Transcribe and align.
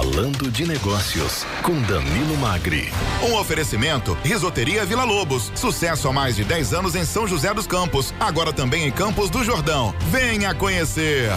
Falando 0.00 0.50
de 0.50 0.66
Negócios, 0.66 1.44
com 1.62 1.78
Danilo 1.82 2.34
Magri. 2.38 2.90
Um 3.22 3.34
oferecimento: 3.34 4.16
Risoteria 4.24 4.82
Vila 4.86 5.04
Lobos. 5.04 5.52
Sucesso 5.54 6.08
há 6.08 6.12
mais 6.12 6.36
de 6.36 6.42
10 6.42 6.72
anos 6.72 6.94
em 6.94 7.04
São 7.04 7.28
José 7.28 7.52
dos 7.52 7.66
Campos. 7.66 8.14
Agora 8.18 8.50
também 8.50 8.86
em 8.86 8.90
Campos 8.90 9.28
do 9.28 9.44
Jordão. 9.44 9.94
Venha 10.10 10.54
conhecer. 10.54 11.30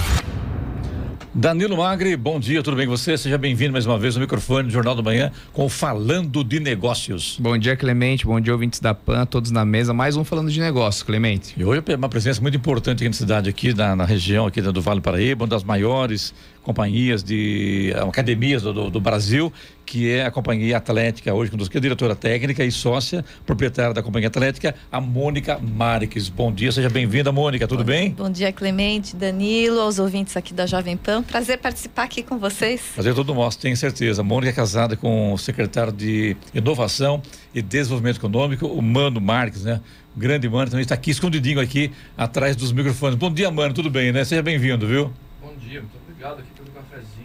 Danilo 1.36 1.76
Magri, 1.76 2.16
bom 2.16 2.40
dia, 2.40 2.62
tudo 2.62 2.78
bem 2.78 2.86
com 2.86 2.96
você? 2.96 3.18
Seja 3.18 3.40
bem-vindo 3.40 3.72
mais 3.72 3.88
uma 3.88 3.98
vez 3.98 4.14
no 4.14 4.22
microfone 4.22 4.68
do 4.68 4.72
Jornal 4.72 4.94
da 4.94 5.02
Manhã 5.02 5.32
com 5.52 5.68
Falando 5.68 6.44
de 6.44 6.60
Negócios. 6.60 7.38
Bom 7.40 7.58
dia, 7.58 7.76
Clemente, 7.76 8.24
bom 8.24 8.40
dia, 8.40 8.54
ouvintes 8.54 8.80
da 8.80 8.94
PAN, 8.94 9.26
todos 9.26 9.50
na 9.50 9.66
mesa, 9.66 9.96
mais 9.96 10.16
um 10.16 10.24
Falando 10.24 10.52
de 10.52 10.60
Negócios, 10.60 11.02
Clemente. 11.02 11.56
E 11.58 11.66
hoje 11.66 11.82
é 11.88 11.96
uma 11.96 12.08
presença 12.08 12.40
muito 12.40 12.56
importante 12.56 12.98
aqui 12.98 13.08
na 13.08 13.14
cidade, 13.14 13.50
aqui 13.50 13.74
na, 13.74 13.96
na 13.96 14.06
região 14.06 14.46
aqui 14.46 14.62
do 14.62 14.80
Vale 14.80 15.02
Paraíba, 15.02 15.46
uma 15.46 15.50
das 15.50 15.64
maiores 15.64 16.36
companhias 16.62 17.24
de 17.24 17.92
eh, 17.96 18.00
academias 18.00 18.62
do, 18.62 18.72
do, 18.72 18.90
do, 18.92 19.02
Brasil, 19.02 19.52
que 19.86 20.10
é 20.10 20.26
a 20.26 20.32
Companhia 20.32 20.78
Atlética, 20.78 21.34
hoje 21.34 21.52
conosco, 21.52 21.72
que 21.72 21.78
é 21.78 21.82
diretora 21.82 22.16
técnica 22.16 22.64
e 22.64 22.72
sócia 22.72 23.24
proprietária 23.46 23.94
da 23.94 24.02
Companhia 24.02 24.28
Atlética, 24.28 24.76
a 24.92 25.00
Mônica 25.00 25.60
Marques. 25.60 26.30
Bom 26.30 26.52
dia, 26.52 26.72
seja 26.72 26.90
bem-vinda, 26.90 27.32
Mônica, 27.32 27.68
tudo 27.68 27.84
bom, 27.84 27.92
bem? 27.92 28.12
Bom 28.12 28.30
dia, 28.30 28.52
Clemente, 28.52 29.16
Danilo, 29.16 29.80
aos 29.80 30.00
ouvintes 30.00 30.36
aqui 30.38 30.54
da 30.54 30.66
Jovem 30.66 30.98
Pan. 30.98 31.24
Prazer 31.24 31.58
participar 31.58 32.04
aqui 32.04 32.24
com 32.24 32.38
vocês. 32.38 32.82
Prazer 32.94 33.14
todo 33.14 33.34
nosso, 33.34 33.60
tenho 33.60 33.76
certeza. 33.78 34.22
A 34.22 34.24
Mônica 34.24 34.50
é 34.50 34.54
casada 34.54 34.96
com 34.96 35.34
o 35.34 35.38
secretário 35.38 35.92
de 35.92 36.36
Inovação 36.54 37.22
e 37.54 37.62
Desenvolvimento 37.62 38.18
Econômico, 38.18 38.68
o 38.68 38.82
Mano 38.82 39.20
Marques, 39.22 39.64
né? 39.64 39.82
O 40.16 40.20
grande 40.20 40.48
Mano, 40.48 40.70
também 40.70 40.84
está 40.84 40.96
aqui 40.96 41.12
escondidinho 41.12 41.60
aqui 41.60 41.92
atrás 42.18 42.56
dos 42.56 42.72
microfones. 42.72 43.16
Bom 43.16 43.32
dia, 43.32 43.50
Mano, 43.50 43.74
tudo 43.74 43.90
bem, 43.90 44.12
né? 44.12 44.24
Seja 44.24 44.42
bem-vindo, 44.42 44.88
viu? 44.88 45.12
Bom 45.42 45.54
dia, 45.58 45.82
muito 45.82 45.98
obrigado 46.04 46.40
aqui 46.40 46.50
pelo 46.56 46.70
cafezinho 46.70 47.23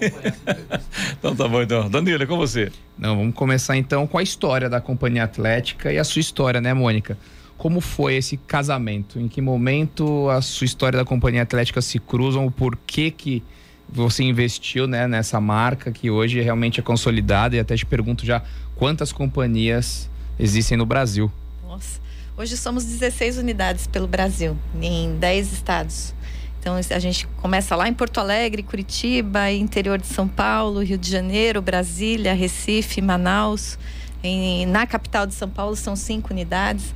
Então 1.18 1.36
tá 1.36 1.46
bom 1.46 1.60
então. 1.60 1.88
Danilo, 1.90 2.22
é 2.22 2.26
com 2.26 2.36
você. 2.36 2.72
Não, 2.98 3.16
vamos 3.16 3.34
começar 3.34 3.76
então 3.76 4.06
com 4.06 4.16
a 4.16 4.22
história 4.22 4.68
da 4.68 4.80
Companhia 4.80 5.24
Atlética 5.24 5.92
e 5.92 5.98
a 5.98 6.04
sua 6.04 6.20
história, 6.20 6.60
né, 6.60 6.72
Mônica? 6.72 7.18
Como 7.58 7.80
foi 7.80 8.14
esse 8.14 8.38
casamento? 8.38 9.20
Em 9.20 9.28
que 9.28 9.40
momento 9.40 10.30
a 10.30 10.40
sua 10.40 10.64
história 10.64 10.98
da 10.98 11.04
Companhia 11.04 11.42
Atlética 11.42 11.82
se 11.82 11.98
cruzam? 11.98 12.46
O 12.46 12.50
porquê 12.50 13.10
que 13.10 13.42
você 13.86 14.22
investiu 14.22 14.86
né, 14.86 15.06
nessa 15.06 15.40
marca 15.40 15.92
que 15.92 16.10
hoje 16.10 16.40
realmente 16.40 16.80
é 16.80 16.82
consolidada? 16.82 17.54
E 17.56 17.58
até 17.58 17.76
te 17.76 17.84
pergunto 17.84 18.24
já 18.24 18.42
quantas 18.74 19.12
companhias 19.12 20.08
existem 20.38 20.78
no 20.78 20.86
Brasil? 20.86 21.30
Nossa, 21.66 22.00
hoje 22.34 22.56
somos 22.56 22.84
16 22.84 23.36
unidades 23.36 23.86
pelo 23.86 24.06
Brasil, 24.06 24.56
em 24.80 25.16
10 25.18 25.52
estados. 25.52 26.14
Então 26.60 26.76
a 26.76 26.98
gente 26.98 27.26
começa 27.40 27.74
lá 27.74 27.88
em 27.88 27.94
Porto 27.94 28.18
Alegre, 28.18 28.62
Curitiba, 28.62 29.50
interior 29.50 29.98
de 29.98 30.06
São 30.06 30.28
Paulo, 30.28 30.84
Rio 30.84 30.98
de 30.98 31.10
Janeiro, 31.10 31.62
Brasília, 31.62 32.34
Recife, 32.34 33.00
Manaus. 33.00 33.78
Em, 34.22 34.66
na 34.66 34.86
capital 34.86 35.26
de 35.26 35.34
São 35.34 35.48
Paulo 35.48 35.74
são 35.74 35.96
cinco 35.96 36.34
unidades. 36.34 36.94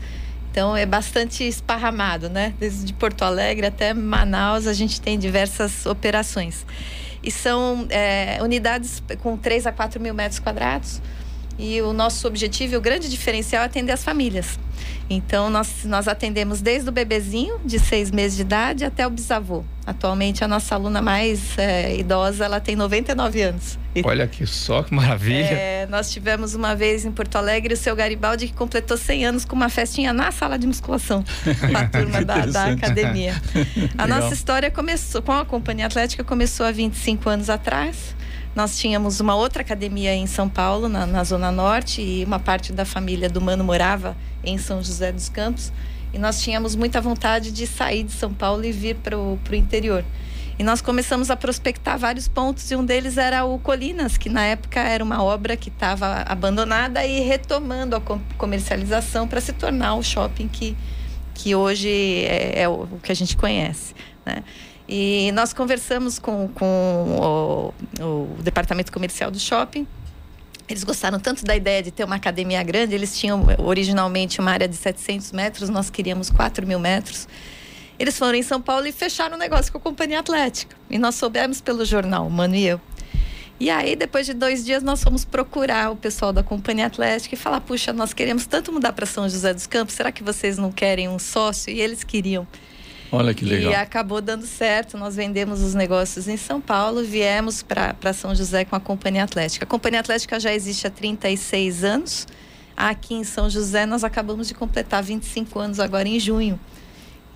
Então 0.51 0.77
é 0.77 0.85
bastante 0.85 1.42
esparramado, 1.42 2.29
né? 2.29 2.53
Desde 2.61 2.92
Porto 2.92 3.23
Alegre 3.23 3.67
até 3.67 3.95
Manaus 3.95 4.67
a 4.67 4.75
gente 4.75 5.01
tem 5.01 5.19
diversas 5.19 5.87
operações. 5.87 6.67
E 7.23 7.31
são 7.31 7.87
é, 7.89 8.39
unidades 8.42 9.03
com 9.23 9.35
3 9.35 9.67
a 9.67 9.73
4 9.73 9.98
mil 9.98 10.12
metros 10.12 10.39
quadrados. 10.39 11.01
E 11.59 11.81
o 11.81 11.95
nosso 11.95 12.29
objetivo, 12.29 12.77
o 12.77 12.81
grande 12.83 13.09
diferencial 13.09 13.62
é 13.62 13.67
atender 13.67 13.92
as 13.92 14.05
famílias. 14.05 14.59
Então, 15.08 15.50
nós, 15.50 15.84
nós 15.84 16.08
atendemos 16.08 16.60
desde 16.60 16.88
o 16.88 16.92
bebezinho, 16.92 17.60
de 17.64 17.78
seis 17.78 18.10
meses 18.10 18.36
de 18.36 18.42
idade, 18.42 18.84
até 18.84 19.06
o 19.06 19.10
bisavô. 19.10 19.64
Atualmente, 19.86 20.42
a 20.42 20.48
nossa 20.48 20.74
aluna 20.74 21.02
mais 21.02 21.58
é, 21.58 21.94
idosa, 21.96 22.46
ela 22.46 22.58
tem 22.58 22.74
99 22.74 23.42
anos. 23.42 23.78
Olha 24.02 24.27
que 24.27 24.46
só, 24.46 24.82
que 24.82 24.94
maravilha. 24.94 25.44
É, 25.44 25.86
nós 25.90 26.10
tivemos 26.10 26.55
uma 26.55 26.74
vez 26.74 27.05
em 27.05 27.12
Porto 27.12 27.36
Alegre 27.36 27.74
o 27.74 27.77
seu 27.77 27.94
Garibaldi, 27.94 28.48
que 28.48 28.55
completou 28.55 28.96
100 28.96 29.27
anos 29.27 29.44
com 29.44 29.55
uma 29.55 29.68
festinha 29.68 30.12
na 30.12 30.33
sala 30.33 30.58
de 30.58 30.67
musculação, 30.67 31.23
com 31.44 31.77
a 31.77 31.86
turma 31.86 32.24
da, 32.24 32.46
da, 32.46 32.64
academia. 32.73 33.34
A 33.96 34.06
nossa 34.06 34.33
história 34.33 34.70
começou, 34.70 35.20
com 35.20 35.33
a 35.33 35.44
Companhia 35.44 35.86
Atlética, 35.86 36.24
começou 36.24 36.64
há 36.64 36.73
25 36.73 37.28
anos 37.28 37.50
atrás. 37.50 38.17
Nós 38.55 38.79
tínhamos 38.79 39.19
uma 39.19 39.35
outra 39.35 39.63
academia 39.63 40.15
em 40.15 40.29
São 40.29 40.48
Paulo, 40.48 40.89
na, 40.89 41.05
na, 41.07 41.25
Zona 41.25 41.51
Norte, 41.51 42.01
e 42.01 42.25
uma 42.25 42.39
parte 42.39 42.73
da 42.73 42.85
família 42.85 43.29
do 43.29 43.41
Mano 43.41 43.65
morava 43.65 44.17
em 44.45 44.57
São 44.59 44.81
José 44.81 45.11
dos 45.11 45.29
Campos. 45.29 45.73
E 46.13 46.19
nós 46.19 46.41
tínhamos 46.41 46.77
muita 46.77 47.01
vontade 47.01 47.51
de 47.51 47.67
sair 47.67 48.05
de 48.05 48.13
São 48.13 48.33
Paulo 48.33 48.65
e 48.65 48.70
vir 48.70 48.95
para 48.95 49.19
o 49.19 49.39
interior. 49.53 50.05
E 50.57 50.63
nós 50.63 50.81
começamos 50.81 51.33
a 51.33 51.37
prospectar 51.37 51.98
vários 51.98 52.29
pontos, 52.29 52.70
e 52.70 52.77
um 52.77 52.85
deles 52.85 53.19
era 53.19 53.45
o 53.45 53.59
Colinas, 53.59 54.17
que 54.17 54.29
na 54.29 54.45
época 54.45 54.79
era 54.79 55.03
uma 55.03 55.21
obra 55.21 55.57
que 55.57 55.69
estava 55.69 56.23
abandonada 56.25 57.05
e 57.05 57.23
retomando 57.23 57.97
a 57.97 58.01
comercialização 58.39 59.27
para 59.27 59.41
se 59.41 59.53
tornar 59.53 59.97
o 59.97 60.03
shopping 60.03 60.47
que, 60.47 60.77
que 61.35 61.57
hoje 61.57 61.91
é, 62.25 62.63
é 62.63 62.69
o 62.69 62.86
que 63.03 63.11
a 63.11 63.17
gente 63.17 63.36
conhece. 63.36 63.95
Né? 64.25 64.45
E 64.89 65.33
nós 65.33 65.52
conversamos 65.52 66.18
com, 66.18 66.48
com 66.48 67.72
o, 68.00 68.02
o, 68.02 68.42
departamento 68.42 68.92
comercial 68.92 69.30
do 69.30 69.39
shopping. 69.39 69.86
Eles 70.68 70.84
gostaram 70.84 71.18
tanto 71.18 71.45
da 71.45 71.56
ideia 71.56 71.83
de 71.83 71.90
ter 71.90 72.05
uma 72.05 72.17
academia 72.17 72.62
grande. 72.62 72.94
Eles 72.94 73.18
tinham 73.18 73.46
originalmente 73.58 74.40
uma 74.40 74.50
área 74.50 74.68
de 74.68 74.77
700 74.77 75.33
metros, 75.33 75.68
nós 75.68 75.90
queríamos 75.90 76.30
4 76.30 76.67
mil 76.67 76.78
metros. 76.78 77.27
Eles 77.98 78.18
foram 78.18 78.34
em 78.34 78.42
São 78.42 78.61
Paulo 78.61 78.86
e 78.86 78.92
fecharam 78.92 79.36
o 79.36 79.39
negócio 79.39 79.70
com 79.70 79.78
a 79.78 79.80
Companhia 79.80 80.18
Atlética. 80.20 80.77
E 80.90 80.98
nós 80.98 81.14
soubemos 81.14 81.61
pelo 81.61 81.84
jornal, 81.84 82.28
Mano 82.28 82.56
e 82.56 82.67
eu. 82.67 82.80
E 83.58 83.70
aí, 83.70 83.94
depois 83.94 84.27
de 84.27 84.34
dois 84.34 84.64
dias, 84.64 84.83
nós 84.83 85.02
fomos 85.02 85.24
procurar 85.24 85.92
o 85.92 85.96
pessoal 85.96 86.33
da 86.33 86.42
Companhia 86.42 86.86
Atlética 86.86 87.34
e 87.34 87.39
falar: 87.39 87.61
puxa, 87.61 87.92
nós 87.92 88.12
queremos 88.12 88.46
tanto 88.46 88.73
mudar 88.73 88.92
para 88.92 89.06
São 89.06 89.28
José 89.28 89.55
dos 89.55 89.67
Campos, 89.67 89.94
será 89.94 90.11
que 90.11 90.24
vocês 90.24 90.58
não 90.58 90.73
querem 90.73 91.08
um 91.08 91.18
sócio? 91.18 91.73
E 91.73 91.80
eles 91.80 92.02
queriam. 92.02 92.46
Olha 93.14 93.33
que 93.33 93.45
legal. 93.45 93.73
E 93.73 93.75
acabou 93.75 94.20
dando 94.20 94.47
certo. 94.47 94.98
Nós 94.98 95.17
vendemos 95.17 95.63
os 95.63 95.75
negócios 95.75 96.27
em 96.27 96.36
São 96.36 96.61
Paulo, 96.61 97.05
viemos 97.05 97.63
para 97.63 98.13
São 98.13 98.35
José 98.35 98.64
com 98.64 98.75
a 98.75 98.80
Companhia 98.80 99.25
Atlética. 99.25 99.64
A 99.64 99.69
Companhia 99.69 100.01
Atlética 100.01 100.41
já 100.41 100.52
existe 100.52 100.86
há 100.86 100.91
36 100.91 101.85
anos. 101.85 102.27
Aqui 102.77 103.14
em 103.14 103.23
São 103.23 103.48
José, 103.48 103.86
nós 103.86 104.03
acabamos 104.03 104.48
de 104.48 104.55
completar 104.55 105.03
25 105.03 105.58
anos 105.61 105.79
agora 105.79 106.08
em 106.08 106.19
junho. 106.19 106.58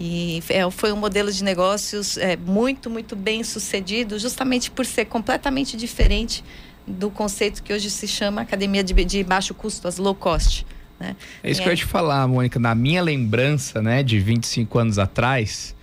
E 0.00 0.42
é, 0.48 0.68
foi 0.70 0.92
um 0.92 0.96
modelo 0.96 1.30
de 1.30 1.42
negócios 1.42 2.16
é, 2.18 2.36
muito, 2.36 2.88
muito 2.88 3.16
bem 3.16 3.42
sucedido, 3.42 4.18
justamente 4.18 4.70
por 4.70 4.86
ser 4.86 5.06
completamente 5.06 5.76
diferente 5.76 6.44
do 6.86 7.10
conceito 7.10 7.62
que 7.62 7.72
hoje 7.72 7.90
se 7.90 8.06
chama 8.06 8.40
academia 8.40 8.82
de, 8.82 8.94
de 9.04 9.24
baixo 9.24 9.54
custo, 9.54 9.86
as 9.86 9.98
low 9.98 10.14
cost. 10.14 10.64
Né? 10.98 11.16
É 11.42 11.50
isso 11.50 11.60
é. 11.60 11.64
que 11.64 11.68
eu 11.68 11.72
ia 11.72 11.76
te 11.76 11.84
falar, 11.84 12.26
Mônica. 12.26 12.58
Na 12.58 12.74
minha 12.74 13.02
lembrança, 13.02 13.80
né, 13.80 14.02
de 14.02 14.18
25 14.18 14.78
anos 14.78 14.98
atrás, 14.98 15.74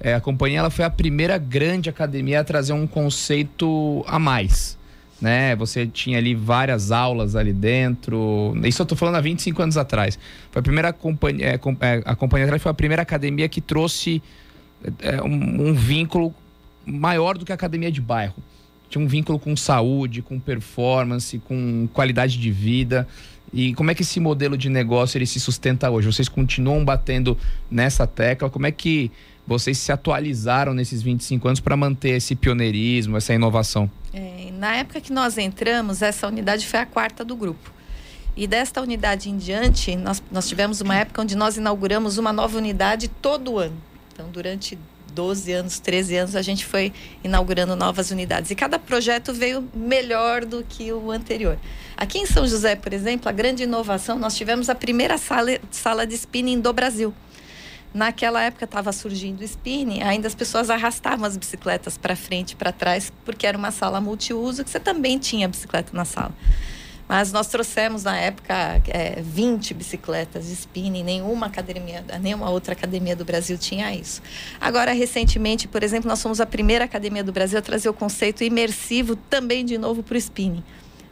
é, 0.00 0.14
a 0.14 0.20
companhia 0.20 0.58
ela 0.58 0.70
foi 0.70 0.84
a 0.84 0.90
primeira 0.90 1.38
grande 1.38 1.88
academia 1.88 2.40
a 2.40 2.44
trazer 2.44 2.72
um 2.72 2.86
conceito 2.86 4.04
a 4.06 4.18
mais. 4.18 4.76
Né? 5.20 5.56
Você 5.56 5.86
tinha 5.86 6.18
ali 6.18 6.34
várias 6.34 6.90
aulas 6.90 7.36
ali 7.36 7.52
dentro. 7.52 8.54
Isso 8.64 8.82
eu 8.82 8.86
tô 8.86 8.96
falando 8.96 9.14
há 9.14 9.20
25 9.20 9.62
anos 9.62 9.76
atrás. 9.76 10.18
Foi 10.50 10.60
a 10.60 10.62
primeira 10.62 10.92
companhia, 10.92 11.46
é, 11.46 11.54
é, 11.54 12.02
a 12.04 12.14
companhia 12.14 12.44
atrás 12.44 12.62
foi 12.62 12.70
a 12.70 12.74
primeira 12.74 13.02
academia 13.02 13.48
que 13.48 13.60
trouxe 13.60 14.22
é, 15.00 15.22
um, 15.22 15.68
um, 15.68 15.72
vínculo 15.72 16.34
maior 16.84 17.38
do 17.38 17.44
que 17.44 17.52
a 17.52 17.54
academia 17.54 17.90
de 17.90 18.00
bairro. 18.00 18.34
Tinha 18.90 19.02
um 19.02 19.08
vínculo 19.08 19.38
com 19.38 19.56
saúde, 19.56 20.20
com 20.20 20.38
performance, 20.38 21.38
com 21.38 21.88
qualidade 21.92 22.38
de 22.38 22.50
vida. 22.50 23.08
E 23.54 23.72
como 23.74 23.88
é 23.88 23.94
que 23.94 24.02
esse 24.02 24.18
modelo 24.18 24.58
de 24.58 24.68
negócio 24.68 25.16
ele 25.16 25.26
se 25.26 25.38
sustenta 25.38 25.88
hoje? 25.88 26.12
Vocês 26.12 26.28
continuam 26.28 26.84
batendo 26.84 27.38
nessa 27.70 28.04
tecla? 28.04 28.50
Como 28.50 28.66
é 28.66 28.72
que 28.72 29.12
vocês 29.46 29.78
se 29.78 29.92
atualizaram 29.92 30.74
nesses 30.74 31.00
25 31.02 31.46
anos 31.46 31.60
para 31.60 31.76
manter 31.76 32.16
esse 32.16 32.34
pioneirismo, 32.34 33.16
essa 33.16 33.32
inovação? 33.32 33.88
É, 34.12 34.50
na 34.58 34.74
época 34.74 35.00
que 35.00 35.12
nós 35.12 35.38
entramos, 35.38 36.02
essa 36.02 36.26
unidade 36.26 36.66
foi 36.66 36.80
a 36.80 36.86
quarta 36.86 37.24
do 37.24 37.36
grupo. 37.36 37.72
E 38.36 38.48
desta 38.48 38.82
unidade 38.82 39.30
em 39.30 39.36
diante, 39.36 39.94
nós, 39.94 40.20
nós 40.32 40.48
tivemos 40.48 40.80
uma 40.80 40.96
época 40.96 41.22
onde 41.22 41.36
nós 41.36 41.56
inauguramos 41.56 42.18
uma 42.18 42.32
nova 42.32 42.58
unidade 42.58 43.06
todo 43.06 43.56
ano. 43.56 43.76
Então, 44.12 44.28
durante 44.30 44.76
12 45.14 45.52
anos, 45.52 45.78
13 45.78 46.16
anos, 46.16 46.36
a 46.36 46.42
gente 46.42 46.66
foi 46.66 46.92
inaugurando 47.22 47.76
novas 47.76 48.10
unidades. 48.10 48.50
E 48.50 48.54
cada 48.54 48.78
projeto 48.78 49.32
veio 49.32 49.68
melhor 49.74 50.44
do 50.44 50.64
que 50.64 50.92
o 50.92 51.10
anterior. 51.10 51.58
Aqui 51.96 52.18
em 52.18 52.26
São 52.26 52.46
José, 52.46 52.74
por 52.74 52.92
exemplo, 52.92 53.28
a 53.28 53.32
grande 53.32 53.62
inovação, 53.62 54.18
nós 54.18 54.36
tivemos 54.36 54.68
a 54.68 54.74
primeira 54.74 55.16
sala, 55.16 55.58
sala 55.70 56.06
de 56.06 56.14
spinning 56.14 56.60
do 56.60 56.72
Brasil. 56.72 57.14
Naquela 57.94 58.42
época 58.42 58.64
estava 58.64 58.90
surgindo 58.90 59.40
o 59.40 59.44
spinning, 59.44 60.02
ainda 60.02 60.26
as 60.26 60.34
pessoas 60.34 60.68
arrastavam 60.68 61.24
as 61.24 61.36
bicicletas 61.36 61.96
para 61.96 62.16
frente 62.16 62.50
e 62.50 62.56
para 62.56 62.72
trás, 62.72 63.12
porque 63.24 63.46
era 63.46 63.56
uma 63.56 63.70
sala 63.70 64.00
multiuso 64.00 64.64
que 64.64 64.70
você 64.70 64.80
também 64.80 65.16
tinha 65.16 65.46
bicicleta 65.46 65.96
na 65.96 66.04
sala. 66.04 66.34
Mas 67.08 67.32
nós 67.32 67.48
trouxemos 67.48 68.04
na 68.04 68.16
época 68.16 68.82
é, 68.88 69.20
20 69.20 69.74
bicicletas 69.74 70.46
de 70.46 70.54
spinning, 70.54 71.02
nenhuma 71.02 71.46
academia, 71.46 72.04
nenhuma 72.20 72.50
outra 72.50 72.72
academia 72.72 73.14
do 73.14 73.24
Brasil 73.24 73.58
tinha 73.58 73.94
isso. 73.94 74.22
Agora, 74.60 74.92
recentemente, 74.92 75.68
por 75.68 75.82
exemplo, 75.82 76.08
nós 76.08 76.22
fomos 76.22 76.40
a 76.40 76.46
primeira 76.46 76.84
academia 76.84 77.22
do 77.22 77.32
Brasil 77.32 77.58
a 77.58 77.62
trazer 77.62 77.88
o 77.88 77.94
conceito 77.94 78.42
imersivo 78.42 79.16
também 79.16 79.64
de 79.64 79.76
novo 79.76 80.02
para 80.02 80.14
o 80.14 80.18
spinning. 80.18 80.64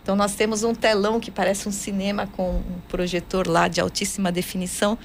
Então 0.03 0.17
nós 0.17 0.35
temos 0.35 0.65
um 0.65 0.75
telão 0.75 1.21
que 1.21 1.31
parece 1.31 1.69
um 1.69 1.73
cinema 1.73 2.27
com 2.27 2.57
um 2.57 2.81
projetor 2.89 3.47
lá 3.47 3.69
de 3.69 3.81
altíssima 3.81 4.33
definição 4.33 4.99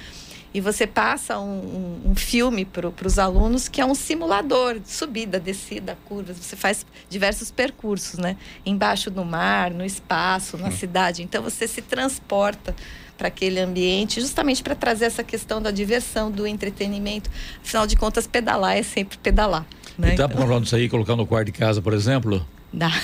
e 0.54 0.62
você 0.62 0.88
passa 0.88 1.40
um, 1.40 2.02
um, 2.06 2.16
filme 2.16 2.66
para 2.66 2.92
os 3.06 3.20
alunos 3.20 3.68
que 3.68 3.82
é 3.82 3.86
um 3.86 3.94
simulador 3.94 4.80
de 4.80 4.90
subida, 4.90 5.40
descida, 5.40 5.98
curvas. 6.06 6.38
Você 6.38 6.56
faz 6.56 6.86
diversos 7.10 7.52
percursos, 7.52 8.18
né? 8.18 8.38
Embaixo 8.66 9.12
do 9.12 9.24
mar, 9.24 9.72
no 9.72 9.86
espaço, 9.86 10.58
na 10.58 10.72
cidade. 10.72 11.22
Então 11.22 11.44
você 11.44 11.68
se 11.68 11.82
transporta 11.82 12.76
para 13.18 13.28
aquele 13.28 13.60
ambiente, 13.60 14.22
justamente 14.22 14.64
para 14.64 14.76
trazer 14.76 15.06
essa 15.06 15.24
questão 15.24 15.62
da 15.62 15.72
diversão, 15.72 16.32
do 16.32 16.46
entretenimento. 16.46 17.30
Afinal 17.62 17.88
de 17.88 17.96
contas, 17.96 18.28
pedalar 18.28 18.78
é 18.78 18.84
sempre 18.84 19.18
pedalar. 19.18 19.66
Né? 19.98 20.14
E 20.14 20.18
dá 20.18 20.30
para 20.30 20.44
então... 20.44 20.62
isso 20.62 20.76
aí 20.76 20.88
colocar 20.88 21.16
no 21.16 21.26
quarto 21.26 21.48
de 21.48 21.52
casa, 21.52 21.82
por 21.82 21.94
exemplo? 21.94 22.46
Dá. 22.72 22.92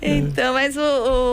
então, 0.00 0.54
mas 0.54 0.76
o, 0.76 0.80
o, 0.80 1.29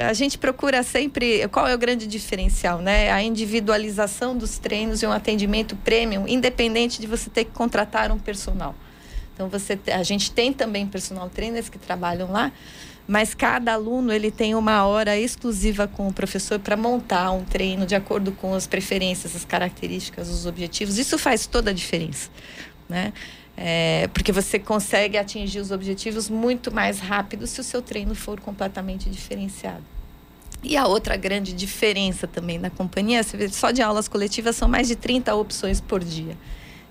a 0.00 0.12
gente 0.12 0.38
procura 0.38 0.82
sempre. 0.82 1.46
Qual 1.48 1.66
é 1.66 1.74
o 1.74 1.78
grande 1.78 2.06
diferencial, 2.06 2.80
né? 2.80 3.10
A 3.10 3.22
individualização 3.22 4.36
dos 4.36 4.58
treinos 4.58 5.02
e 5.02 5.06
um 5.06 5.12
atendimento 5.12 5.76
premium, 5.76 6.26
independente 6.26 7.00
de 7.00 7.06
você 7.06 7.30
ter 7.30 7.44
que 7.44 7.52
contratar 7.52 8.10
um 8.12 8.18
personal. 8.18 8.74
Então, 9.34 9.48
você, 9.48 9.78
a 9.92 10.02
gente 10.02 10.30
tem 10.30 10.52
também 10.52 10.86
personal 10.86 11.28
trainers 11.28 11.68
que 11.68 11.78
trabalham 11.78 12.30
lá, 12.30 12.52
mas 13.06 13.34
cada 13.34 13.72
aluno 13.72 14.12
ele 14.12 14.30
tem 14.30 14.54
uma 14.54 14.84
hora 14.84 15.18
exclusiva 15.18 15.88
com 15.88 16.06
o 16.08 16.12
professor 16.12 16.58
para 16.58 16.76
montar 16.76 17.32
um 17.32 17.44
treino 17.44 17.86
de 17.86 17.94
acordo 17.94 18.32
com 18.32 18.54
as 18.54 18.66
preferências, 18.66 19.34
as 19.34 19.44
características, 19.44 20.28
os 20.28 20.46
objetivos. 20.46 20.98
Isso 20.98 21.18
faz 21.18 21.46
toda 21.46 21.70
a 21.70 21.74
diferença, 21.74 22.30
né? 22.88 23.12
É, 23.64 24.08
porque 24.12 24.32
você 24.32 24.58
consegue 24.58 25.16
atingir 25.16 25.60
os 25.60 25.70
objetivos 25.70 26.28
muito 26.28 26.74
mais 26.74 26.98
rápido 26.98 27.46
se 27.46 27.60
o 27.60 27.62
seu 27.62 27.80
treino 27.80 28.12
for 28.12 28.40
completamente 28.40 29.08
diferenciado. 29.08 29.84
E 30.64 30.76
a 30.76 30.88
outra 30.88 31.16
grande 31.16 31.52
diferença 31.52 32.26
também 32.26 32.58
na 32.58 32.70
companhia, 32.70 33.22
você 33.22 33.36
vê, 33.36 33.48
só 33.48 33.70
de 33.70 33.80
aulas 33.80 34.08
coletivas 34.08 34.56
são 34.56 34.66
mais 34.66 34.88
de 34.88 34.96
30 34.96 35.32
opções 35.36 35.80
por 35.80 36.02
dia. 36.02 36.36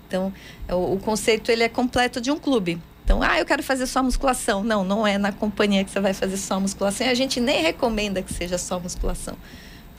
Então, 0.08 0.32
o, 0.70 0.94
o 0.94 0.98
conceito 0.98 1.52
ele 1.52 1.62
é 1.62 1.68
completo 1.68 2.22
de 2.22 2.30
um 2.30 2.38
clube. 2.38 2.80
Então, 3.04 3.22
ah, 3.22 3.38
eu 3.38 3.44
quero 3.44 3.62
fazer 3.62 3.86
só 3.86 4.02
musculação. 4.02 4.64
Não, 4.64 4.82
não 4.82 5.06
é 5.06 5.18
na 5.18 5.30
companhia 5.30 5.84
que 5.84 5.90
você 5.90 6.00
vai 6.00 6.14
fazer 6.14 6.38
só 6.38 6.58
musculação. 6.58 7.06
A 7.06 7.12
gente 7.14 7.38
nem 7.38 7.60
recomenda 7.60 8.22
que 8.22 8.32
seja 8.32 8.56
só 8.56 8.80
musculação. 8.80 9.36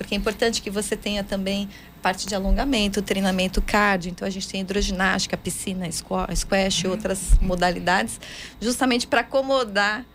Porque 0.03 0.15
é 0.15 0.17
importante 0.17 0.61
que 0.61 0.69
você 0.69 0.97
tenha 0.97 1.23
também 1.23 1.69
parte 2.01 2.27
de 2.27 2.35
alongamento, 2.35 3.01
treinamento 3.01 3.61
cardio. 3.61 4.11
Então 4.11 4.27
a 4.27 4.29
gente 4.29 4.50
tem 4.50 4.59
hidroginástica, 4.59 5.38
piscina, 5.38 5.89
squash, 5.89 6.83
uhum. 6.83 6.91
outras 6.91 7.39
modalidades, 7.41 8.19
justamente 8.59 9.07
para 9.07 9.21
acomodar 9.21 10.05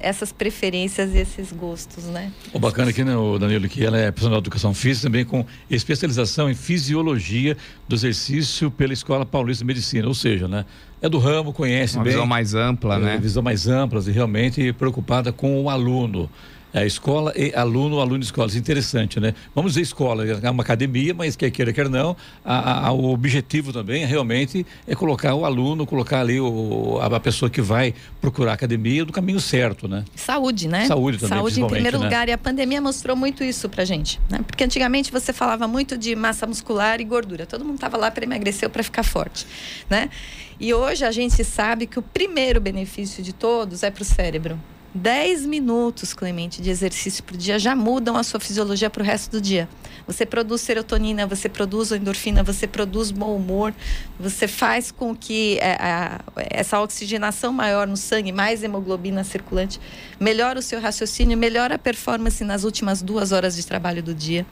essas 0.00 0.32
preferências 0.32 1.14
e 1.14 1.18
esses 1.18 1.52
gostos, 1.52 2.04
né? 2.04 2.32
O 2.54 2.58
bacana 2.58 2.88
aqui, 2.88 3.04
né, 3.04 3.14
o 3.14 3.38
Danilo, 3.38 3.68
que 3.68 3.84
ela 3.84 3.98
é 3.98 4.10
profissional 4.10 4.40
de 4.40 4.44
educação 4.44 4.72
física 4.72 5.08
também 5.08 5.26
com 5.26 5.44
especialização 5.68 6.48
em 6.48 6.54
fisiologia 6.54 7.54
do 7.86 7.94
exercício 7.94 8.70
pela 8.70 8.94
Escola 8.94 9.26
Paulista 9.26 9.62
de 9.62 9.66
Medicina, 9.66 10.08
ou 10.08 10.14
seja, 10.14 10.48
né, 10.48 10.64
é 11.02 11.08
do 11.08 11.18
ramo, 11.18 11.52
conhece 11.52 11.96
Uma 11.96 12.04
bem. 12.04 12.14
visão 12.14 12.26
mais 12.26 12.54
ampla, 12.54 12.94
é, 12.94 12.98
né? 12.98 13.18
Visão 13.18 13.42
mais 13.42 13.68
ampla 13.68 14.02
e 14.06 14.10
realmente 14.10 14.72
preocupada 14.72 15.30
com 15.32 15.62
o 15.62 15.68
aluno 15.68 16.30
é, 16.74 16.84
escola 16.84 17.32
e 17.36 17.54
aluno, 17.54 18.00
aluno 18.00 18.18
e 18.18 18.24
escola. 18.24 18.48
Isso 18.48 18.56
é 18.56 18.60
interessante, 18.60 19.20
né? 19.20 19.32
Vamos 19.54 19.72
dizer 19.72 19.82
escola, 19.82 20.26
é 20.26 20.50
uma 20.50 20.64
academia, 20.64 21.14
mas 21.14 21.36
quer 21.36 21.48
queira, 21.52 21.72
quer 21.72 21.88
não, 21.88 22.16
a, 22.44 22.88
a, 22.88 22.92
o 22.92 23.12
objetivo 23.12 23.72
também 23.72 24.04
realmente 24.04 24.66
é 24.84 24.94
colocar 24.96 25.36
o 25.36 25.44
aluno, 25.44 25.86
colocar 25.86 26.20
ali 26.20 26.40
o, 26.40 26.98
a, 27.00 27.06
a, 27.06 27.20
pessoa 27.20 27.48
que 27.48 27.62
vai 27.62 27.94
procurar 28.20 28.54
academia 28.54 29.04
do 29.04 29.12
caminho 29.12 29.38
certo, 29.38 29.86
né? 29.86 30.04
Saúde, 30.16 30.66
né? 30.66 30.86
Saúde 30.86 31.18
também, 31.18 31.38
Saúde 31.38 31.60
em 31.62 31.66
primeiro 31.68 31.98
né? 31.98 32.04
lugar. 32.04 32.28
E 32.28 32.32
a 32.32 32.38
pandemia 32.38 32.80
mostrou 32.80 33.14
muito 33.14 33.44
isso 33.44 33.68
pra 33.68 33.84
gente, 33.84 34.20
né? 34.28 34.40
Porque 34.44 34.64
antigamente 34.64 35.12
você 35.12 35.32
falava 35.32 35.68
muito 35.68 35.96
de 35.96 36.16
massa 36.16 36.44
muscular 36.44 37.00
e 37.00 37.04
gordura. 37.04 37.46
Todo 37.46 37.64
mundo 37.64 37.78
tava 37.78 37.96
lá 37.96 38.10
para 38.10 38.24
emagrecer 38.24 38.66
ou 38.66 38.72
para 38.72 38.82
ficar 38.82 39.04
forte, 39.04 39.46
né? 39.88 40.10
E 40.58 40.74
hoje 40.74 41.04
a 41.04 41.12
gente 41.12 41.44
sabe 41.44 41.86
que 41.86 42.00
o 42.00 42.02
primeiro 42.02 42.60
benefício 42.60 43.22
de 43.22 43.32
todos 43.32 43.84
é 43.84 43.90
para 43.92 44.02
o 44.02 44.04
cérebro. 44.04 44.58
10 44.94 45.44
minutos, 45.46 46.14
Clemente, 46.14 46.62
de 46.62 46.70
exercício 46.70 47.24
por 47.24 47.36
dia 47.36 47.58
já 47.58 47.74
mudam 47.74 48.16
a 48.16 48.22
sua 48.22 48.38
fisiologia 48.38 48.88
para 48.88 49.02
o 49.02 49.04
resto 49.04 49.32
do 49.32 49.40
dia. 49.40 49.68
Você 50.06 50.24
produz 50.24 50.60
serotonina, 50.60 51.26
você 51.26 51.48
produz 51.48 51.90
endorfina, 51.90 52.44
você 52.44 52.66
produz 52.68 53.10
bom 53.10 53.34
humor, 53.34 53.74
você 54.20 54.46
faz 54.46 54.92
com 54.92 55.14
que 55.14 55.58
é, 55.58 55.72
a, 55.80 56.20
essa 56.36 56.80
oxigenação 56.80 57.52
maior 57.52 57.88
no 57.88 57.96
sangue, 57.96 58.30
mais 58.30 58.62
hemoglobina 58.62 59.24
circulante, 59.24 59.80
melhora 60.20 60.60
o 60.60 60.62
seu 60.62 60.80
raciocínio, 60.80 61.36
melhora 61.36 61.74
a 61.74 61.78
performance 61.78 62.44
nas 62.44 62.62
últimas 62.62 63.02
duas 63.02 63.32
horas 63.32 63.56
de 63.56 63.66
trabalho 63.66 64.02
do 64.02 64.14
dia. 64.14 64.46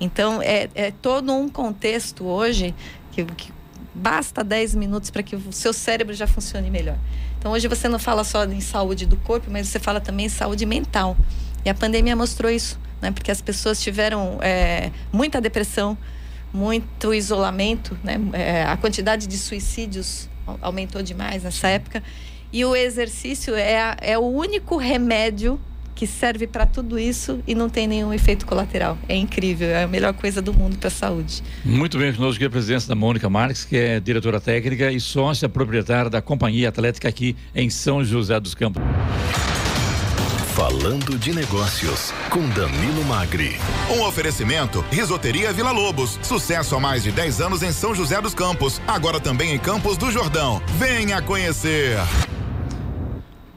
Então, 0.00 0.40
é, 0.40 0.70
é 0.74 0.90
todo 0.90 1.34
um 1.34 1.50
contexto 1.50 2.24
hoje 2.24 2.74
que, 3.10 3.24
que 3.26 3.52
basta 3.94 4.42
10 4.42 4.74
minutos 4.74 5.10
para 5.10 5.22
que 5.22 5.36
o 5.36 5.52
seu 5.52 5.74
cérebro 5.74 6.14
já 6.14 6.26
funcione 6.26 6.70
melhor. 6.70 6.96
Então 7.42 7.50
hoje 7.50 7.66
você 7.66 7.88
não 7.88 7.98
fala 7.98 8.22
só 8.22 8.44
em 8.44 8.60
saúde 8.60 9.04
do 9.04 9.16
corpo, 9.16 9.50
mas 9.50 9.66
você 9.66 9.80
fala 9.80 10.00
também 10.00 10.26
em 10.26 10.28
saúde 10.28 10.64
mental. 10.64 11.16
E 11.64 11.68
a 11.68 11.74
pandemia 11.74 12.14
mostrou 12.14 12.48
isso, 12.48 12.78
né? 13.00 13.10
Porque 13.10 13.32
as 13.32 13.42
pessoas 13.42 13.82
tiveram 13.82 14.38
é, 14.40 14.92
muita 15.12 15.40
depressão, 15.40 15.98
muito 16.54 17.12
isolamento, 17.12 17.98
né? 18.04 18.14
É, 18.32 18.62
a 18.62 18.76
quantidade 18.76 19.26
de 19.26 19.36
suicídios 19.36 20.28
aumentou 20.60 21.02
demais 21.02 21.42
nessa 21.42 21.66
época. 21.66 22.00
E 22.52 22.64
o 22.64 22.76
exercício 22.76 23.56
é, 23.56 23.96
é 24.00 24.16
o 24.16 24.22
único 24.22 24.76
remédio 24.76 25.60
que 25.94 26.06
serve 26.06 26.46
para 26.46 26.66
tudo 26.66 26.98
isso 26.98 27.40
e 27.46 27.54
não 27.54 27.68
tem 27.68 27.86
nenhum 27.86 28.12
efeito 28.12 28.46
colateral. 28.46 28.98
É 29.08 29.16
incrível, 29.16 29.68
é 29.68 29.84
a 29.84 29.88
melhor 29.88 30.12
coisa 30.14 30.40
do 30.40 30.52
mundo 30.52 30.76
para 30.78 30.88
a 30.88 30.90
saúde. 30.90 31.42
Muito 31.64 31.98
bem, 31.98 32.12
conosco 32.12 32.36
aqui 32.36 32.44
a 32.44 32.50
presença 32.50 32.88
da 32.88 32.94
Mônica 32.94 33.28
Marques, 33.28 33.64
que 33.64 33.76
é 33.76 34.00
diretora 34.00 34.40
técnica 34.40 34.90
e 34.90 35.00
sócia 35.00 35.48
proprietária 35.48 36.10
da 36.10 36.22
Companhia 36.22 36.68
Atlética 36.68 37.08
aqui 37.08 37.36
em 37.54 37.70
São 37.70 38.04
José 38.04 38.38
dos 38.40 38.54
Campos. 38.54 38.82
Falando 40.54 41.18
de 41.18 41.32
Negócios, 41.32 42.12
com 42.28 42.46
Danilo 42.50 43.02
Magri. 43.06 43.56
Um 43.90 44.02
oferecimento: 44.02 44.84
Risoteria 44.90 45.50
Vila 45.50 45.72
Lobos. 45.72 46.18
Sucesso 46.22 46.76
há 46.76 46.80
mais 46.80 47.02
de 47.02 47.10
10 47.10 47.40
anos 47.40 47.62
em 47.62 47.72
São 47.72 47.94
José 47.94 48.20
dos 48.20 48.34
Campos. 48.34 48.80
Agora 48.86 49.18
também 49.18 49.54
em 49.54 49.58
Campos 49.58 49.96
do 49.96 50.10
Jordão. 50.10 50.62
Venha 50.78 51.22
conhecer. 51.22 51.96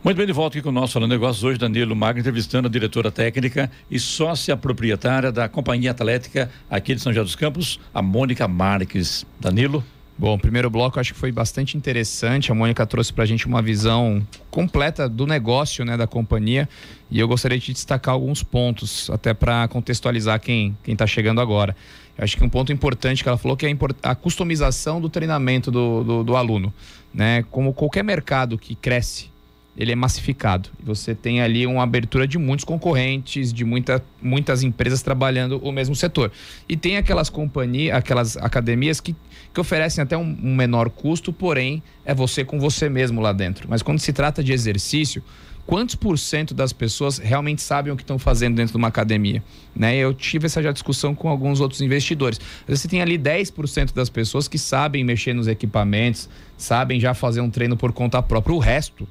Muito 0.05 0.17
bem, 0.17 0.27
de 0.27 0.33
volta 0.33 0.55
aqui 0.55 0.61
com 0.61 0.69
o 0.69 0.71
nosso 0.71 0.93
Falando 0.93 1.09
Negócios. 1.09 1.43
Hoje, 1.43 1.57
Danilo 1.57 1.95
Magno, 1.95 2.19
entrevistando 2.19 2.67
a 2.67 2.71
diretora 2.71 3.11
técnica 3.11 3.71
e 3.89 3.99
sócia 3.99 4.55
proprietária 4.55 5.31
da 5.31 5.49
Companhia 5.49 5.89
Atlética 5.89 6.47
aqui 6.69 6.93
de 6.93 7.01
São 7.01 7.11
José 7.11 7.23
dos 7.23 7.35
Campos, 7.35 7.79
a 7.91 8.03
Mônica 8.03 8.47
Marques. 8.47 9.25
Danilo. 9.39 9.83
Bom, 10.15 10.37
primeiro 10.37 10.69
bloco 10.69 10.99
acho 10.99 11.11
que 11.11 11.19
foi 11.19 11.31
bastante 11.31 11.75
interessante. 11.75 12.51
A 12.51 12.55
Mônica 12.55 12.85
trouxe 12.85 13.11
para 13.11 13.23
a 13.23 13.25
gente 13.25 13.47
uma 13.47 13.63
visão 13.63 14.21
completa 14.51 15.09
do 15.09 15.25
negócio 15.25 15.83
né, 15.83 15.97
da 15.97 16.05
companhia 16.05 16.69
e 17.09 17.19
eu 17.19 17.27
gostaria 17.27 17.57
de 17.57 17.73
destacar 17.73 18.13
alguns 18.13 18.43
pontos, 18.43 19.09
até 19.09 19.33
para 19.33 19.67
contextualizar 19.69 20.39
quem 20.39 20.77
está 20.85 21.07
chegando 21.07 21.41
agora. 21.41 21.75
Acho 22.15 22.37
que 22.37 22.43
um 22.43 22.49
ponto 22.49 22.71
importante 22.71 23.23
que 23.23 23.27
ela 23.27 23.39
falou 23.39 23.57
que 23.57 23.65
é 23.65 23.75
a 24.03 24.13
customização 24.13 25.01
do 25.01 25.09
treinamento 25.09 25.71
do, 25.71 26.03
do, 26.03 26.23
do 26.23 26.35
aluno. 26.35 26.71
Né? 27.11 27.41
Como 27.49 27.73
qualquer 27.73 28.03
mercado 28.03 28.55
que 28.55 28.75
cresce, 28.75 29.33
ele 29.77 29.91
é 29.91 29.95
massificado. 29.95 30.69
Você 30.83 31.13
tem 31.13 31.41
ali 31.41 31.67
uma 31.67 31.83
abertura 31.83 32.27
de 32.27 32.37
muitos 32.37 32.63
concorrentes, 32.63 33.51
de 33.51 33.65
muita, 33.65 34.03
muitas 34.21 34.63
empresas 34.63 35.01
trabalhando 35.01 35.57
o 35.57 35.71
mesmo 35.71 35.95
setor. 35.95 36.31
E 36.67 36.77
tem 36.77 36.97
aquelas 36.97 37.29
companhias, 37.29 37.95
aquelas 37.95 38.37
academias 38.37 39.01
que, 39.01 39.15
que 39.53 39.59
oferecem 39.59 40.01
até 40.01 40.17
um, 40.17 40.37
um 40.43 40.55
menor 40.55 40.89
custo, 40.89 41.33
porém 41.33 41.83
é 42.05 42.13
você 42.13 42.45
com 42.45 42.59
você 42.59 42.89
mesmo 42.89 43.19
lá 43.19 43.33
dentro. 43.33 43.67
Mas 43.69 43.81
quando 43.81 43.99
se 43.99 44.13
trata 44.13 44.41
de 44.41 44.53
exercício, 44.53 45.21
quantos 45.65 45.95
por 45.95 46.17
cento 46.17 46.53
das 46.53 46.71
pessoas 46.71 47.17
realmente 47.17 47.61
sabem 47.61 47.91
o 47.91 47.97
que 47.97 48.03
estão 48.03 48.17
fazendo 48.17 48.55
dentro 48.55 48.71
de 48.71 48.77
uma 48.77 48.87
academia? 48.87 49.43
Né? 49.75 49.97
Eu 49.97 50.13
tive 50.13 50.45
essa 50.45 50.63
já 50.63 50.71
discussão 50.71 51.13
com 51.13 51.27
alguns 51.27 51.59
outros 51.59 51.81
investidores. 51.81 52.39
Você 52.65 52.87
tem 52.87 53.01
ali 53.01 53.17
10% 53.17 53.93
das 53.93 54.09
pessoas 54.09 54.47
que 54.47 54.57
sabem 54.57 55.03
mexer 55.03 55.33
nos 55.33 55.47
equipamentos, 55.47 56.29
sabem 56.57 56.97
já 56.97 57.13
fazer 57.13 57.41
um 57.41 57.49
treino 57.49 57.75
por 57.75 57.91
conta 57.91 58.21
própria. 58.23 58.55
O 58.55 58.59
resto 58.59 59.05